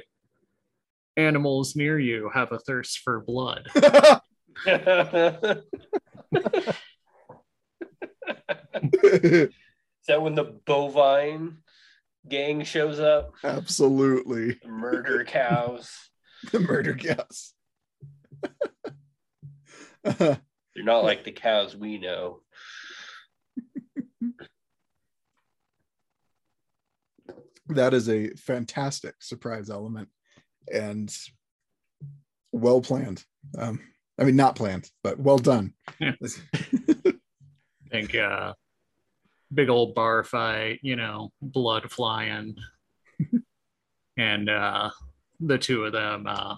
animals 1.16 1.76
near 1.76 1.98
you 1.98 2.30
have 2.32 2.52
a 2.52 2.58
thirst 2.58 3.00
for 3.00 3.20
blood. 3.20 3.68
Is 8.92 10.06
that 10.08 10.22
when 10.22 10.34
the 10.34 10.44
bovine 10.66 11.58
gang 12.28 12.64
shows 12.64 13.00
up? 13.00 13.34
Absolutely. 13.44 14.58
The 14.62 14.68
murder 14.68 15.24
cows. 15.24 15.94
The 16.52 16.60
murder 16.60 16.94
gas. 16.94 17.52
They're 20.04 20.38
not 20.76 21.04
like 21.04 21.24
the 21.24 21.32
cows 21.32 21.76
we 21.76 21.98
know. 21.98 22.40
that 27.74 27.94
is 27.94 28.08
a 28.08 28.30
fantastic 28.30 29.14
surprise 29.20 29.70
element 29.70 30.08
and 30.72 31.14
well 32.52 32.80
planned. 32.80 33.24
Um, 33.58 33.80
I 34.18 34.24
mean, 34.24 34.36
not 34.36 34.56
planned, 34.56 34.90
but 35.02 35.18
well 35.18 35.38
done. 35.38 35.72
Yeah. 35.98 36.12
think 37.90 38.14
uh 38.14 38.54
big 39.52 39.68
old 39.68 39.94
bar 39.94 40.24
fight, 40.24 40.80
you 40.82 40.96
know, 40.96 41.32
blood 41.42 41.90
flying. 41.90 42.56
and 44.16 44.48
uh 44.48 44.90
the 45.40 45.58
two 45.58 45.84
of 45.84 45.92
them 45.92 46.26
uh 46.26 46.56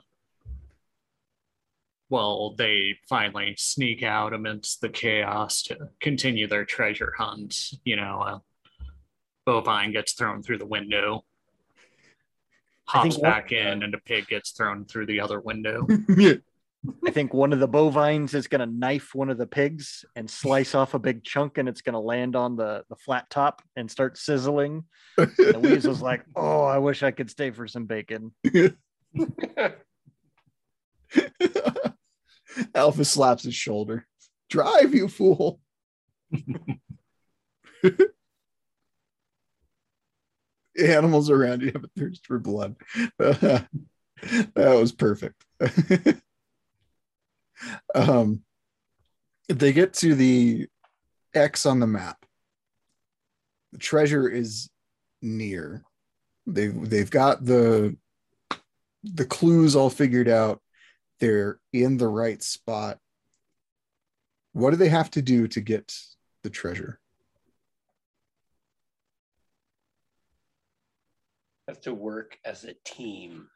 well, 2.13 2.55
they 2.59 2.99
finally 3.09 3.55
sneak 3.57 4.03
out 4.03 4.35
amidst 4.35 4.83
the 4.83 4.91
chaos 4.91 5.63
to 5.63 5.89
continue 5.99 6.47
their 6.47 6.67
treasure 6.67 7.15
hunt. 7.17 7.73
You 7.87 7.97
know, 7.97 8.21
uh, 8.21 8.39
bovine 9.47 9.93
gets 9.93 10.13
thrown 10.13 10.43
through 10.43 10.59
the 10.59 10.67
window, 10.67 11.25
hops 12.85 13.17
back 13.17 13.51
in, 13.51 13.83
and 13.83 13.95
a 13.95 13.99
pig 13.99 14.29
gets 14.29 14.51
thrown 14.51 14.85
through 14.85 15.07
the 15.07 15.21
other 15.21 15.41
window. 15.41 15.87
I 17.07 17.13
think 17.13 17.33
one 17.33 17.53
of 17.53 17.61
the 17.61 17.69
bovines 17.69 18.35
is 18.35 18.49
going 18.49 18.59
to 18.61 18.67
knife 18.67 19.15
one 19.15 19.31
of 19.31 19.39
the 19.39 19.47
pigs 19.47 20.05
and 20.17 20.29
slice 20.29 20.75
off 20.75 20.95
a 20.95 20.99
big 20.99 21.23
chunk, 21.23 21.59
and 21.59 21.69
it's 21.69 21.83
going 21.83 21.93
to 21.93 22.01
land 22.01 22.35
on 22.35 22.57
the, 22.57 22.85
the 22.89 22.97
flat 22.97 23.31
top 23.31 23.63
and 23.77 23.89
start 23.89 24.19
sizzling. 24.19 24.85
And 25.17 25.31
the 25.37 25.61
weasel's 25.61 26.03
like, 26.03 26.25
"Oh, 26.37 26.65
I 26.65 26.79
wish 26.79 27.05
I 27.05 27.13
could 27.13 27.31
stay 27.31 27.53
for 27.53 27.69
some 27.69 27.87
bacon." 27.87 28.33
Alpha 32.75 33.05
slaps 33.05 33.45
his 33.45 33.55
shoulder. 33.55 34.07
Drive, 34.51 34.93
you 34.93 35.07
fool. 35.07 35.61
Animals 40.83 41.31
around 41.31 41.63
you 41.63 41.71
have 41.73 41.85
a 41.85 41.91
thirst 41.97 42.27
for 42.27 42.41
blood. 42.41 42.75
that 43.19 43.69
was 44.57 44.91
perfect. 44.91 45.45
Um, 47.95 48.43
they 49.49 49.73
get 49.73 49.95
to 49.95 50.15
the 50.15 50.67
X 51.35 51.67
on 51.67 51.81
the 51.81 51.87
map. 51.87 52.25
The 53.73 53.79
treasure 53.79 54.29
is 54.29 54.71
near. 55.21 55.83
They've 56.47 56.89
they've 56.89 57.11
got 57.11 57.45
the 57.45 57.97
the 59.05 59.25
clues 59.25 59.77
all 59.77 59.91
figured 59.91 60.29
out. 60.29 60.61
They're 61.21 61.61
in 61.73 61.97
the 61.97 62.09
right 62.09 62.43
spot. 62.43 62.99
What 64.53 64.71
do 64.71 64.77
they 64.77 64.89
have 64.89 65.11
to 65.13 65.23
do 65.23 65.49
to 65.49 65.61
get 65.61 65.95
the 66.43 66.51
treasure? 66.51 66.99
Have 71.69 71.81
to 71.83 71.95
work 71.95 72.39
as 72.45 72.65
a 72.65 72.75
team 72.85 73.49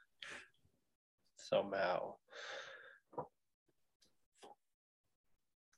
somehow. 1.36 2.14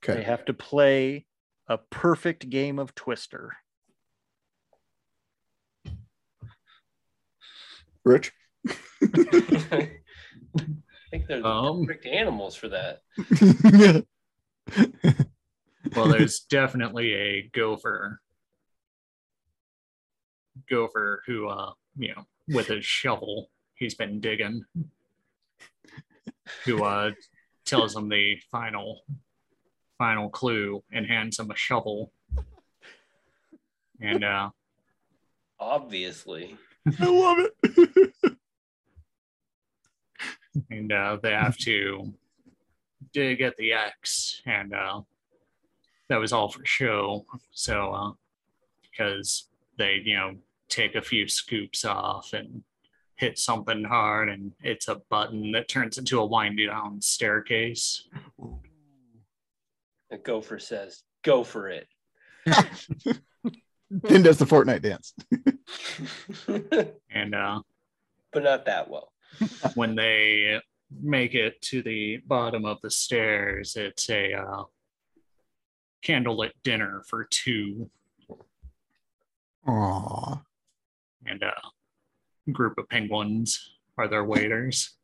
They 0.06 0.22
have 0.22 0.44
to 0.46 0.54
play 0.54 1.26
a 1.66 1.78
perfect 1.78 2.48
game 2.48 2.78
of 2.78 2.94
Twister. 2.94 3.56
Rich? 8.04 8.32
I 9.02 9.90
think 11.10 11.26
they're 11.26 11.40
the 11.42 11.46
Um. 11.46 11.86
perfect 11.86 12.06
animals 12.06 12.54
for 12.54 12.68
that. 12.68 13.02
well, 15.96 16.08
there's 16.08 16.40
definitely 16.40 17.14
a 17.14 17.50
gopher. 17.52 18.20
Gopher 20.70 21.22
who, 21.26 21.48
uh, 21.48 21.72
you 21.96 22.14
know, 22.14 22.26
with 22.48 22.66
his 22.68 22.84
shovel, 22.84 23.50
he's 23.74 23.94
been 23.94 24.20
digging. 24.20 24.64
Who 26.64 26.82
uh 26.82 27.12
tells 27.66 27.94
him 27.94 28.08
the 28.08 28.36
final, 28.50 29.02
final 29.98 30.30
clue 30.30 30.82
and 30.92 31.06
hands 31.06 31.38
him 31.38 31.50
a 31.50 31.56
shovel. 31.56 32.12
And 34.00 34.24
uh, 34.24 34.50
Obviously. 35.60 36.56
I 37.00 37.06
love 37.06 37.38
it. 37.40 38.12
and 40.70 40.92
uh, 40.92 41.18
they 41.22 41.32
have 41.32 41.56
to 41.58 42.12
dig 43.12 43.40
at 43.40 43.56
the 43.56 43.72
X, 43.72 44.42
and 44.46 44.72
uh, 44.72 45.00
that 46.08 46.18
was 46.18 46.32
all 46.32 46.48
for 46.48 46.64
show. 46.64 47.26
So, 47.50 47.92
uh, 47.92 48.12
because 48.82 49.48
they, 49.76 50.00
you 50.04 50.16
know, 50.16 50.36
take 50.68 50.94
a 50.94 51.02
few 51.02 51.28
scoops 51.28 51.84
off 51.84 52.32
and 52.32 52.62
hit 53.16 53.38
something 53.38 53.84
hard, 53.84 54.28
and 54.28 54.52
it's 54.62 54.88
a 54.88 55.02
button 55.10 55.52
that 55.52 55.68
turns 55.68 55.98
into 55.98 56.20
a 56.20 56.26
winding 56.26 56.68
down 56.68 57.00
staircase. 57.02 58.08
The 60.10 60.18
gopher 60.18 60.58
says, 60.58 61.02
go 61.22 61.44
for 61.44 61.68
it. 61.68 61.86
then 63.90 64.22
does 64.22 64.38
the 64.38 64.44
Fortnite 64.44 64.82
dance. 64.82 65.14
And 67.10 67.34
uh, 67.34 67.60
but 68.32 68.42
not 68.42 68.66
that 68.66 68.88
well. 68.88 69.12
when 69.74 69.94
they 69.94 70.60
make 71.02 71.34
it 71.34 71.60
to 71.60 71.82
the 71.82 72.18
bottom 72.26 72.64
of 72.64 72.80
the 72.82 72.90
stairs, 72.90 73.76
it's 73.76 74.08
a 74.08 74.34
uh, 74.34 74.62
candlelit 76.02 76.52
dinner 76.62 77.02
for 77.06 77.24
two 77.24 77.90
Aw. 79.66 80.40
and 81.26 81.42
a 81.42 81.52
group 82.52 82.78
of 82.78 82.88
penguins 82.88 83.74
are 83.98 84.08
their 84.08 84.24
waiters. 84.24 84.96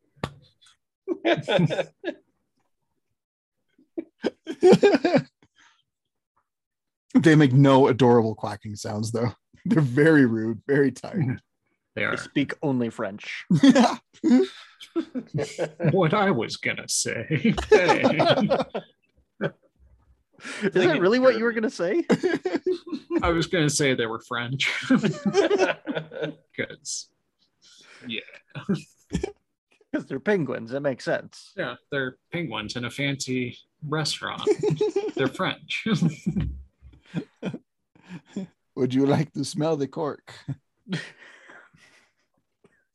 They 7.15 7.35
make 7.35 7.53
no 7.53 7.87
adorable 7.87 8.35
quacking 8.35 8.75
sounds 8.75 9.11
though. 9.11 9.33
They're 9.65 9.81
very 9.81 10.25
rude, 10.25 10.61
very 10.67 10.91
tired. 10.91 11.25
Mm. 11.25 11.39
They 11.95 12.05
They 12.05 12.15
speak 12.17 12.53
only 12.61 12.89
French. 12.89 13.45
what 15.91 16.13
I 16.13 16.29
was 16.31 16.57
gonna 16.57 16.87
say. 16.87 17.25
Is 20.61 20.73
that 20.73 20.99
really 20.99 21.19
what 21.19 21.37
you 21.37 21.45
were 21.45 21.53
going 21.53 21.63
to 21.63 21.69
say? 21.69 22.03
I 23.23 23.29
was 23.29 23.47
gonna 23.47 23.69
say 23.69 23.93
they 23.95 24.05
were 24.05 24.19
French 24.19 24.69
because 26.55 27.07
yeah, 28.05 28.19
Because 28.67 30.05
they're 30.07 30.19
penguins. 30.19 30.71
That 30.71 30.81
makes 30.81 31.05
sense. 31.05 31.53
yeah, 31.55 31.75
they're 31.89 32.17
penguins 32.33 32.75
in 32.75 32.83
a 32.85 32.91
fancy 32.91 33.57
restaurant. 33.87 34.41
They're 35.15 35.27
French. 35.27 35.85
Would 38.75 38.93
you 38.93 39.05
like 39.05 39.31
to 39.33 39.45
smell 39.45 39.77
the 39.77 39.87
cork? 39.87 40.33
it's 40.89 41.01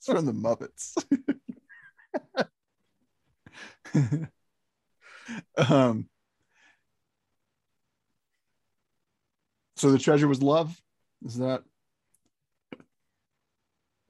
from 0.06 0.26
the 0.26 0.32
Muppets. 0.32 0.96
um, 5.70 6.08
So 9.80 9.90
the 9.90 9.98
treasure 9.98 10.28
was 10.28 10.42
love. 10.42 10.78
Is 11.24 11.38
that 11.38 11.62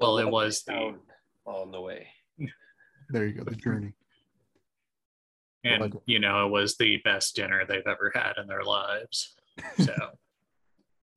Well, 0.01 0.19
it 0.19 0.29
was 0.29 0.65
they 0.65 0.75
the 0.75 0.99
on 1.45 1.71
the 1.71 1.81
way. 1.81 2.09
there? 3.11 3.25
You 3.25 3.35
go. 3.35 3.45
The 3.45 3.55
journey. 3.55 3.93
And 5.65 5.81
like 5.83 5.93
you 6.07 6.19
know 6.19 6.47
it 6.47 6.51
was 6.51 6.77
the 6.77 6.99
best 7.05 7.37
dinner 7.37 7.65
they've 7.67 7.87
ever 7.87 8.11
had 8.15 8.35
in 8.41 8.47
their 8.47 8.65
lives. 8.65 9.35
So 9.79 9.95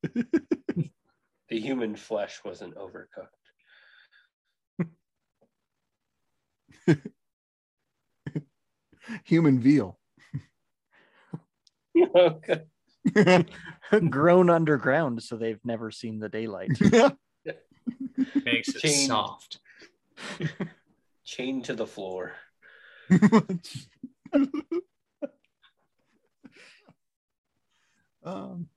The 1.49 1.59
human 1.59 1.95
flesh 1.95 2.39
wasn't 2.43 2.75
overcooked. 2.75 3.27
Human 9.25 9.59
veal. 9.59 9.99
Okay. 12.15 12.63
Grown 14.09 14.49
underground, 14.49 15.21
so 15.21 15.35
they've 15.37 15.59
never 15.63 15.91
seen 15.91 16.17
the 16.19 16.29
daylight. 16.29 16.71
makes 18.45 18.69
it 18.69 18.79
Change. 18.79 19.07
soft. 19.07 19.59
Chained 21.23 21.65
to 21.65 21.75
the 21.75 21.85
floor. 21.85 22.33
um, 28.23 28.67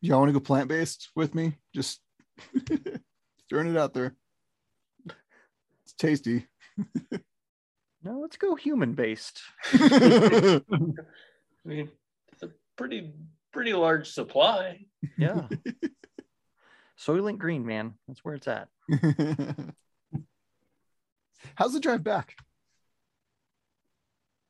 y'all 0.00 0.20
want 0.20 0.28
to 0.28 0.32
go 0.32 0.40
plant 0.40 0.68
based 0.68 1.10
with 1.14 1.34
me? 1.34 1.58
Just 1.74 2.00
throwing 3.50 3.68
it 3.68 3.76
out 3.76 3.92
there. 3.94 4.14
It's 5.84 5.94
tasty. 5.98 6.46
No, 8.04 8.20
let's 8.20 8.36
go 8.36 8.54
human 8.54 8.94
based. 8.94 9.40
I 9.72 10.60
mean, 11.64 11.90
it's 12.32 12.44
a 12.44 12.50
pretty 12.76 13.12
pretty 13.52 13.72
large 13.72 14.10
supply. 14.10 14.86
Yeah. 15.16 15.48
Soylent 16.98 17.38
Green, 17.38 17.66
man. 17.66 17.94
That's 18.06 18.24
where 18.24 18.36
it's 18.36 18.46
at. 18.46 18.68
How's 21.56 21.72
the 21.72 21.80
drive 21.80 22.04
back? 22.04 22.36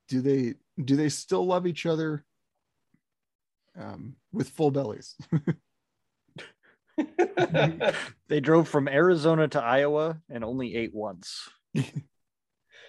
Do 0.09 0.21
they 0.21 0.55
do 0.83 0.95
they 0.95 1.09
still 1.09 1.45
love 1.45 1.67
each 1.67 1.85
other 1.85 2.25
um, 3.79 4.15
with 4.31 4.49
full 4.49 4.71
bellies? 4.71 5.15
They 8.27 8.39
drove 8.41 8.67
from 8.67 8.87
Arizona 8.87 9.47
to 9.49 9.61
Iowa 9.61 10.19
and 10.29 10.43
only 10.43 10.75
ate 10.75 10.93
once. 10.93 11.49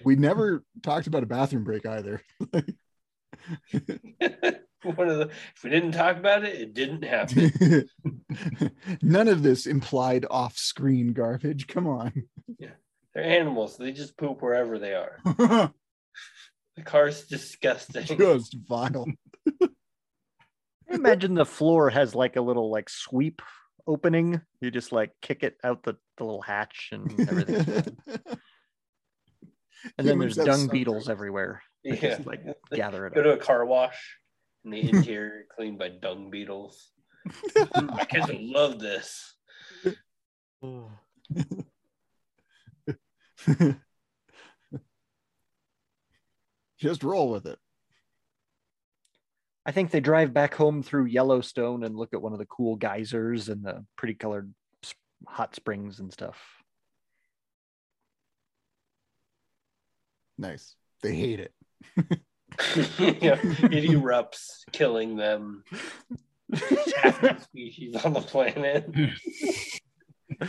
We 0.02 0.16
never 0.16 0.64
talked 0.82 1.06
about 1.08 1.24
a 1.24 1.26
bathroom 1.26 1.62
break 1.62 1.84
either. 1.84 2.22
One 2.40 2.64
of 5.10 5.18
the 5.18 5.30
if 5.54 5.62
we 5.62 5.68
didn't 5.68 5.92
talk 5.92 6.16
about 6.16 6.42
it, 6.42 6.58
it 6.58 6.72
didn't 6.72 7.04
happen. 7.04 7.86
None 9.02 9.28
of 9.28 9.42
this 9.42 9.66
implied 9.66 10.24
off-screen 10.30 11.12
garbage. 11.12 11.66
Come 11.66 11.86
on. 11.86 12.14
Yeah. 12.58 12.70
They're 13.14 13.24
animals. 13.24 13.76
They 13.76 13.92
just 13.92 14.16
poop 14.16 14.40
wherever 14.40 14.78
they 14.78 14.94
are. 14.94 15.18
The 16.76 16.82
car's 16.82 17.26
disgusting. 17.26 18.04
Just 18.18 18.56
vile. 18.68 19.06
Imagine 20.88 21.34
the 21.34 21.44
floor 21.44 21.90
has 21.90 22.14
like 22.14 22.36
a 22.36 22.40
little 22.40 22.70
like 22.70 22.88
sweep 22.88 23.42
opening. 23.86 24.40
You 24.60 24.70
just 24.70 24.92
like 24.92 25.12
kick 25.22 25.42
it 25.44 25.56
out 25.64 25.82
the, 25.84 25.96
the 26.18 26.24
little 26.24 26.42
hatch 26.42 26.90
and 26.92 27.10
everything. 27.28 27.96
And 29.96 30.06
then 30.06 30.18
there's 30.18 30.36
dung 30.36 30.66
so 30.66 30.68
beetles 30.68 31.08
everywhere. 31.08 31.62
They 31.84 31.92
Yeah. 31.98 32.16
just 32.16 32.26
like 32.26 32.42
gather 32.70 33.06
it 33.06 33.14
Go 33.14 33.20
up. 33.20 33.24
to 33.24 33.32
a 33.32 33.36
car 33.38 33.64
wash 33.64 34.18
and 34.62 34.74
the 34.74 34.80
interior 34.90 35.46
cleaned 35.56 35.78
by 35.78 35.88
dung 35.88 36.30
beetles. 36.30 36.90
My 37.74 38.04
kids 38.04 38.28
will 38.28 38.52
love 38.52 38.78
this. 38.78 39.34
Just 46.80 47.04
roll 47.04 47.30
with 47.30 47.46
it. 47.46 47.58
I 49.66 49.72
think 49.72 49.90
they 49.90 50.00
drive 50.00 50.32
back 50.32 50.54
home 50.54 50.82
through 50.82 51.04
Yellowstone 51.04 51.84
and 51.84 51.94
look 51.94 52.14
at 52.14 52.22
one 52.22 52.32
of 52.32 52.38
the 52.38 52.46
cool 52.46 52.76
geysers 52.76 53.48
and 53.50 53.62
the 53.62 53.84
pretty 53.96 54.14
colored 54.14 54.52
hot 55.26 55.54
springs 55.54 56.00
and 56.00 56.10
stuff. 56.10 56.38
Nice. 60.38 60.74
They 61.02 61.14
hate 61.14 61.40
it. 61.40 61.52
yeah, 62.98 63.38
it 63.42 63.90
erupts, 63.90 64.60
killing 64.72 65.16
them. 65.16 65.64
Half 66.96 67.20
the 67.20 67.38
species 67.40 67.96
on 68.04 68.14
the 68.14 68.22
planet. 68.22 68.88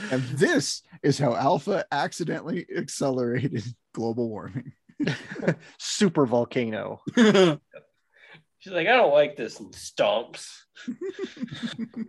And 0.09 0.21
this 0.23 0.83
is 1.03 1.19
how 1.19 1.35
Alpha 1.35 1.85
accidentally 1.91 2.65
accelerated 2.75 3.63
global 3.93 4.29
warming. 4.29 4.71
Super 5.79 6.25
volcano. 6.25 7.01
She's 7.15 8.73
like, 8.73 8.87
I 8.87 8.95
don't 8.95 9.13
like 9.13 9.35
this, 9.35 9.59
and 9.59 9.73
stomps. 9.73 10.47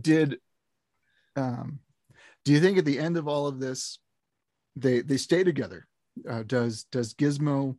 Did 0.00 0.38
um 1.36 1.78
do 2.44 2.52
you 2.52 2.60
think 2.60 2.78
at 2.78 2.84
the 2.84 2.98
end 2.98 3.16
of 3.16 3.28
all 3.28 3.46
of 3.46 3.60
this 3.60 3.98
they 4.76 5.00
they 5.00 5.16
stay 5.16 5.44
together? 5.44 5.86
Uh, 6.28 6.42
does 6.44 6.84
does 6.90 7.14
Gizmo 7.14 7.76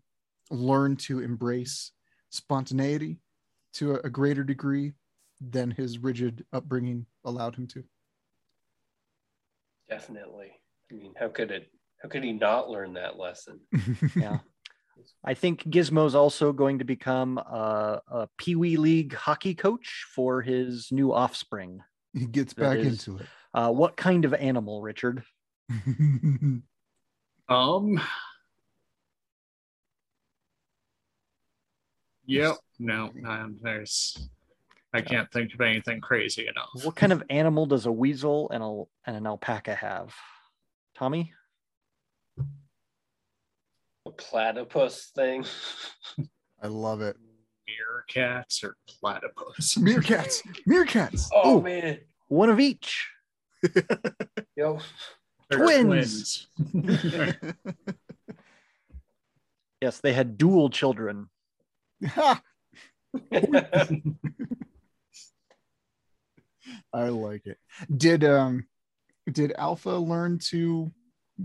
learn 0.52 0.96
to 0.96 1.20
embrace 1.20 1.92
spontaneity 2.30 3.20
to 3.74 3.96
a, 3.96 4.00
a 4.06 4.10
greater 4.10 4.44
degree 4.44 4.94
than 5.42 5.72
his 5.72 6.00
rigid 6.00 6.46
upbringing 6.54 7.06
allowed 7.26 7.56
him 7.56 7.68
to? 7.68 7.84
Definitely. 9.90 10.52
I 10.92 10.96
mean, 10.96 11.14
how 11.20 11.30
could 11.30 11.52
it? 11.52 11.72
How 12.02 12.10
could 12.10 12.24
he 12.24 12.34
not 12.34 12.70
learn 12.70 12.94
that 12.94 13.18
lesson? 13.18 13.60
Yeah. 14.16 14.40
I 15.24 15.34
think 15.34 15.64
Gizmo's 15.66 16.16
also 16.16 16.54
going 16.54 16.80
to 16.80 16.86
become 16.86 17.38
a, 17.38 18.02
a 18.08 18.30
Pee 18.38 18.56
Wee 18.56 18.78
League 18.78 19.14
hockey 19.14 19.54
coach 19.54 20.06
for 20.16 20.42
his 20.42 20.88
new 20.92 21.14
offspring. 21.14 21.82
he 22.14 22.26
gets 22.26 22.54
back 22.54 22.78
is- 22.78 23.06
into 23.08 23.22
it. 23.22 23.28
Uh, 23.54 23.72
what 23.72 23.96
kind 23.98 24.26
of 24.26 24.34
animal, 24.34 24.82
Richard? 24.82 25.24
Um. 27.48 28.02
Yep. 32.26 32.56
No, 32.80 33.12
no, 33.14 33.52
there's. 33.62 34.18
I 34.94 35.02
can't 35.02 35.32
think 35.32 35.54
of 35.54 35.62
anything 35.62 36.02
crazy 36.02 36.48
enough. 36.48 36.70
What 36.84 36.96
kind 36.96 37.12
of 37.12 37.22
animal 37.30 37.66
does 37.66 37.86
a 37.86 37.92
weasel 37.92 38.50
and, 38.50 38.64
a, 38.64 38.84
and 39.06 39.18
an 39.18 39.28
alpaca 39.28 39.76
have? 39.76 40.16
Tommy? 40.96 41.34
A 44.08 44.12
platypus 44.12 45.12
thing. 45.16 45.46
I 46.62 46.68
love 46.68 47.02
it. 47.02 47.18
Meerkats 47.68 48.64
or 48.64 48.78
platypus? 48.88 49.76
Meerkats, 49.80 50.42
meerkats. 50.70 51.28
Oh, 51.34 51.56
Oh, 51.58 51.62
man. 51.62 52.00
One 52.28 52.50
of 52.50 52.60
each. 52.60 53.10
Yo, 54.56 54.80
They're 55.50 55.60
Twins. 55.60 56.48
twins. 56.72 57.44
Yes, 59.82 60.00
they 60.00 60.14
had 60.14 60.38
dual 60.38 60.70
children. 60.72 61.28
I 66.94 67.10
like 67.10 67.46
it. 67.46 67.58
Did 67.96 68.24
um 68.24 68.66
did 69.32 69.54
Alpha 69.58 69.92
learn 69.92 70.40
to 70.50 70.92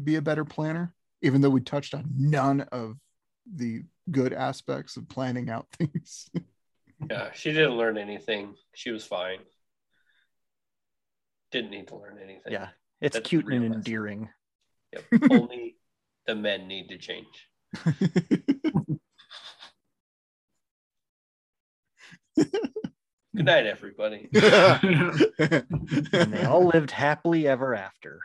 be 0.04 0.16
a 0.16 0.22
better 0.22 0.44
planner? 0.44 0.94
Even 1.22 1.40
though 1.40 1.50
we 1.50 1.60
touched 1.60 1.94
on 1.94 2.08
none 2.16 2.62
of 2.72 2.96
the 3.52 3.82
good 4.10 4.32
aspects 4.32 4.96
of 4.96 5.08
planning 5.08 5.50
out 5.50 5.66
things. 5.78 6.30
yeah, 7.10 7.30
she 7.32 7.52
didn't 7.52 7.76
learn 7.76 7.98
anything. 7.98 8.54
She 8.74 8.90
was 8.90 9.04
fine. 9.04 9.38
Didn't 11.50 11.70
need 11.70 11.88
to 11.88 11.96
learn 11.96 12.18
anything. 12.22 12.52
Yeah, 12.52 12.68
it's 13.00 13.16
That's 13.16 13.28
cute 13.28 13.46
and 13.46 13.74
endearing. 13.74 14.28
Yep. 14.92 15.04
Only 15.30 15.76
the 16.26 16.34
men 16.34 16.68
need 16.68 16.88
to 16.88 16.98
change. 16.98 17.48
Good 23.34 23.46
night, 23.46 23.66
everybody. 23.66 24.28
And 26.12 26.32
they 26.32 26.44
all 26.44 26.66
lived 26.66 26.90
happily 26.90 27.46
ever 27.46 27.74
after. 27.74 28.20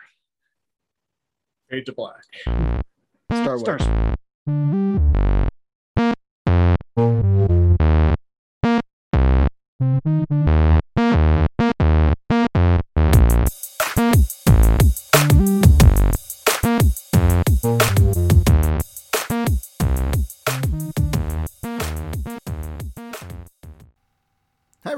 Fade 1.70 1.86
to 1.86 1.92
black. 1.92 2.24
Star 3.30 3.58
Wars. 3.58 3.82
Stars. 6.96 7.35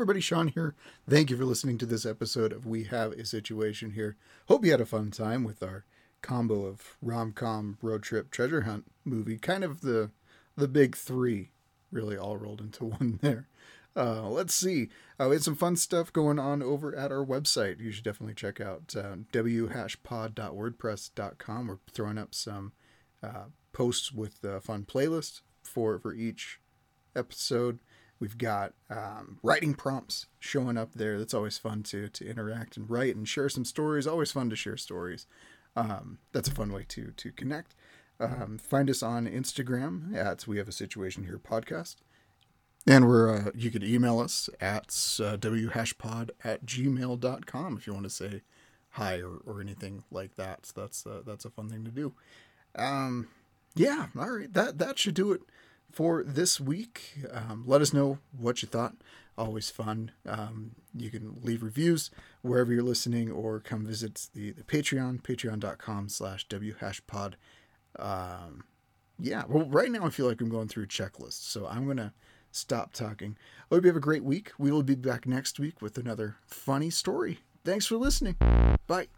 Everybody. 0.08 0.22
Sean 0.22 0.48
here. 0.48 0.74
Thank 1.06 1.28
you 1.28 1.36
for 1.36 1.44
listening 1.44 1.76
to 1.76 1.84
this 1.84 2.06
episode 2.06 2.50
of 2.50 2.64
We 2.64 2.84
Have 2.84 3.12
a 3.12 3.26
Situation 3.26 3.90
Here. 3.90 4.16
Hope 4.48 4.64
you 4.64 4.70
had 4.70 4.80
a 4.80 4.86
fun 4.86 5.10
time 5.10 5.44
with 5.44 5.62
our 5.62 5.84
combo 6.22 6.64
of 6.64 6.96
rom 7.02 7.32
com, 7.32 7.76
road 7.82 8.04
trip, 8.04 8.30
treasure 8.30 8.62
hunt 8.62 8.90
movie. 9.04 9.36
Kind 9.36 9.64
of 9.64 9.82
the 9.82 10.10
the 10.56 10.66
big 10.66 10.96
three, 10.96 11.50
really 11.92 12.16
all 12.16 12.38
rolled 12.38 12.62
into 12.62 12.84
one 12.86 13.18
there. 13.20 13.48
Uh, 13.94 14.30
let's 14.30 14.54
see. 14.54 14.88
Uh, 15.20 15.26
we 15.28 15.34
had 15.34 15.42
some 15.42 15.54
fun 15.54 15.76
stuff 15.76 16.10
going 16.10 16.38
on 16.38 16.62
over 16.62 16.96
at 16.96 17.12
our 17.12 17.22
website. 17.22 17.78
You 17.78 17.92
should 17.92 18.04
definitely 18.04 18.32
check 18.32 18.62
out 18.62 18.94
uh, 18.96 19.16
whashpod.wordpress.com. 19.30 21.66
We're 21.66 21.76
throwing 21.92 22.16
up 22.16 22.34
some 22.34 22.72
uh, 23.22 23.48
posts 23.74 24.10
with 24.10 24.38
fun 24.62 24.86
playlist 24.88 25.42
for 25.62 25.98
for 25.98 26.14
each 26.14 26.60
episode. 27.14 27.78
We've 28.20 28.36
got 28.36 28.74
um, 28.90 29.38
writing 29.42 29.74
prompts 29.74 30.26
showing 30.40 30.76
up 30.76 30.94
there. 30.94 31.18
That's 31.18 31.34
always 31.34 31.58
fun 31.58 31.82
to 31.84 32.08
to 32.08 32.28
interact 32.28 32.76
and 32.76 32.88
write 32.90 33.14
and 33.14 33.28
share 33.28 33.48
some 33.48 33.64
stories. 33.64 34.06
Always 34.06 34.32
fun 34.32 34.50
to 34.50 34.56
share 34.56 34.76
stories. 34.76 35.26
Um, 35.76 36.18
that's 36.32 36.48
a 36.48 36.54
fun 36.54 36.72
way 36.72 36.84
to 36.88 37.12
to 37.16 37.32
connect. 37.32 37.74
Um, 38.20 38.58
find 38.58 38.90
us 38.90 39.02
on 39.02 39.26
Instagram 39.26 40.16
at 40.16 40.46
We 40.48 40.58
Have 40.58 40.68
a 40.68 40.72
Situation 40.72 41.24
Here 41.24 41.38
podcast. 41.38 41.96
And 42.86 43.06
we're 43.06 43.34
uh, 43.34 43.50
you 43.54 43.70
could 43.70 43.84
email 43.84 44.18
us 44.18 44.48
at 44.60 44.86
uh, 45.20 45.36
whashpod 45.36 46.30
at 46.42 46.66
gmail.com 46.66 47.76
if 47.76 47.86
you 47.86 47.92
want 47.92 48.04
to 48.04 48.10
say 48.10 48.42
hi 48.90 49.20
or, 49.20 49.36
or 49.46 49.60
anything 49.60 50.02
like 50.10 50.34
that. 50.34 50.66
So 50.66 50.80
that's 50.80 51.06
uh, 51.06 51.22
that's 51.24 51.44
a 51.44 51.50
fun 51.50 51.68
thing 51.68 51.84
to 51.84 51.90
do. 51.90 52.14
Um, 52.74 53.28
yeah, 53.76 54.06
all 54.18 54.30
right. 54.30 54.52
That 54.52 54.78
that 54.78 54.98
should 54.98 55.14
do 55.14 55.32
it 55.32 55.42
for 55.90 56.22
this 56.22 56.60
week. 56.60 57.24
Um, 57.32 57.64
let 57.66 57.80
us 57.80 57.92
know 57.92 58.18
what 58.36 58.62
you 58.62 58.68
thought. 58.68 58.94
Always 59.36 59.70
fun. 59.70 60.10
Um, 60.26 60.72
you 60.94 61.10
can 61.10 61.38
leave 61.42 61.62
reviews 61.62 62.10
wherever 62.42 62.72
you're 62.72 62.82
listening 62.82 63.30
or 63.30 63.60
come 63.60 63.86
visit 63.86 64.28
the, 64.34 64.50
the 64.50 64.64
Patreon, 64.64 65.22
patreon.com 65.22 66.08
slash 66.08 66.46
whashpod. 66.48 67.34
Um, 67.98 68.64
yeah, 69.18 69.44
well, 69.48 69.66
right 69.66 69.90
now 69.90 70.04
I 70.04 70.10
feel 70.10 70.26
like 70.26 70.40
I'm 70.40 70.48
going 70.48 70.68
through 70.68 70.86
checklists, 70.86 71.42
so 71.42 71.66
I'm 71.66 71.84
going 71.84 71.96
to 71.98 72.12
stop 72.50 72.92
talking. 72.92 73.36
I 73.70 73.74
hope 73.74 73.84
you 73.84 73.88
have 73.88 73.96
a 73.96 74.00
great 74.00 74.24
week. 74.24 74.52
We 74.58 74.70
will 74.70 74.82
be 74.82 74.94
back 74.94 75.26
next 75.26 75.58
week 75.58 75.82
with 75.82 75.98
another 75.98 76.36
funny 76.46 76.90
story. 76.90 77.38
Thanks 77.64 77.86
for 77.86 77.96
listening. 77.96 78.36
Bye. 78.86 79.08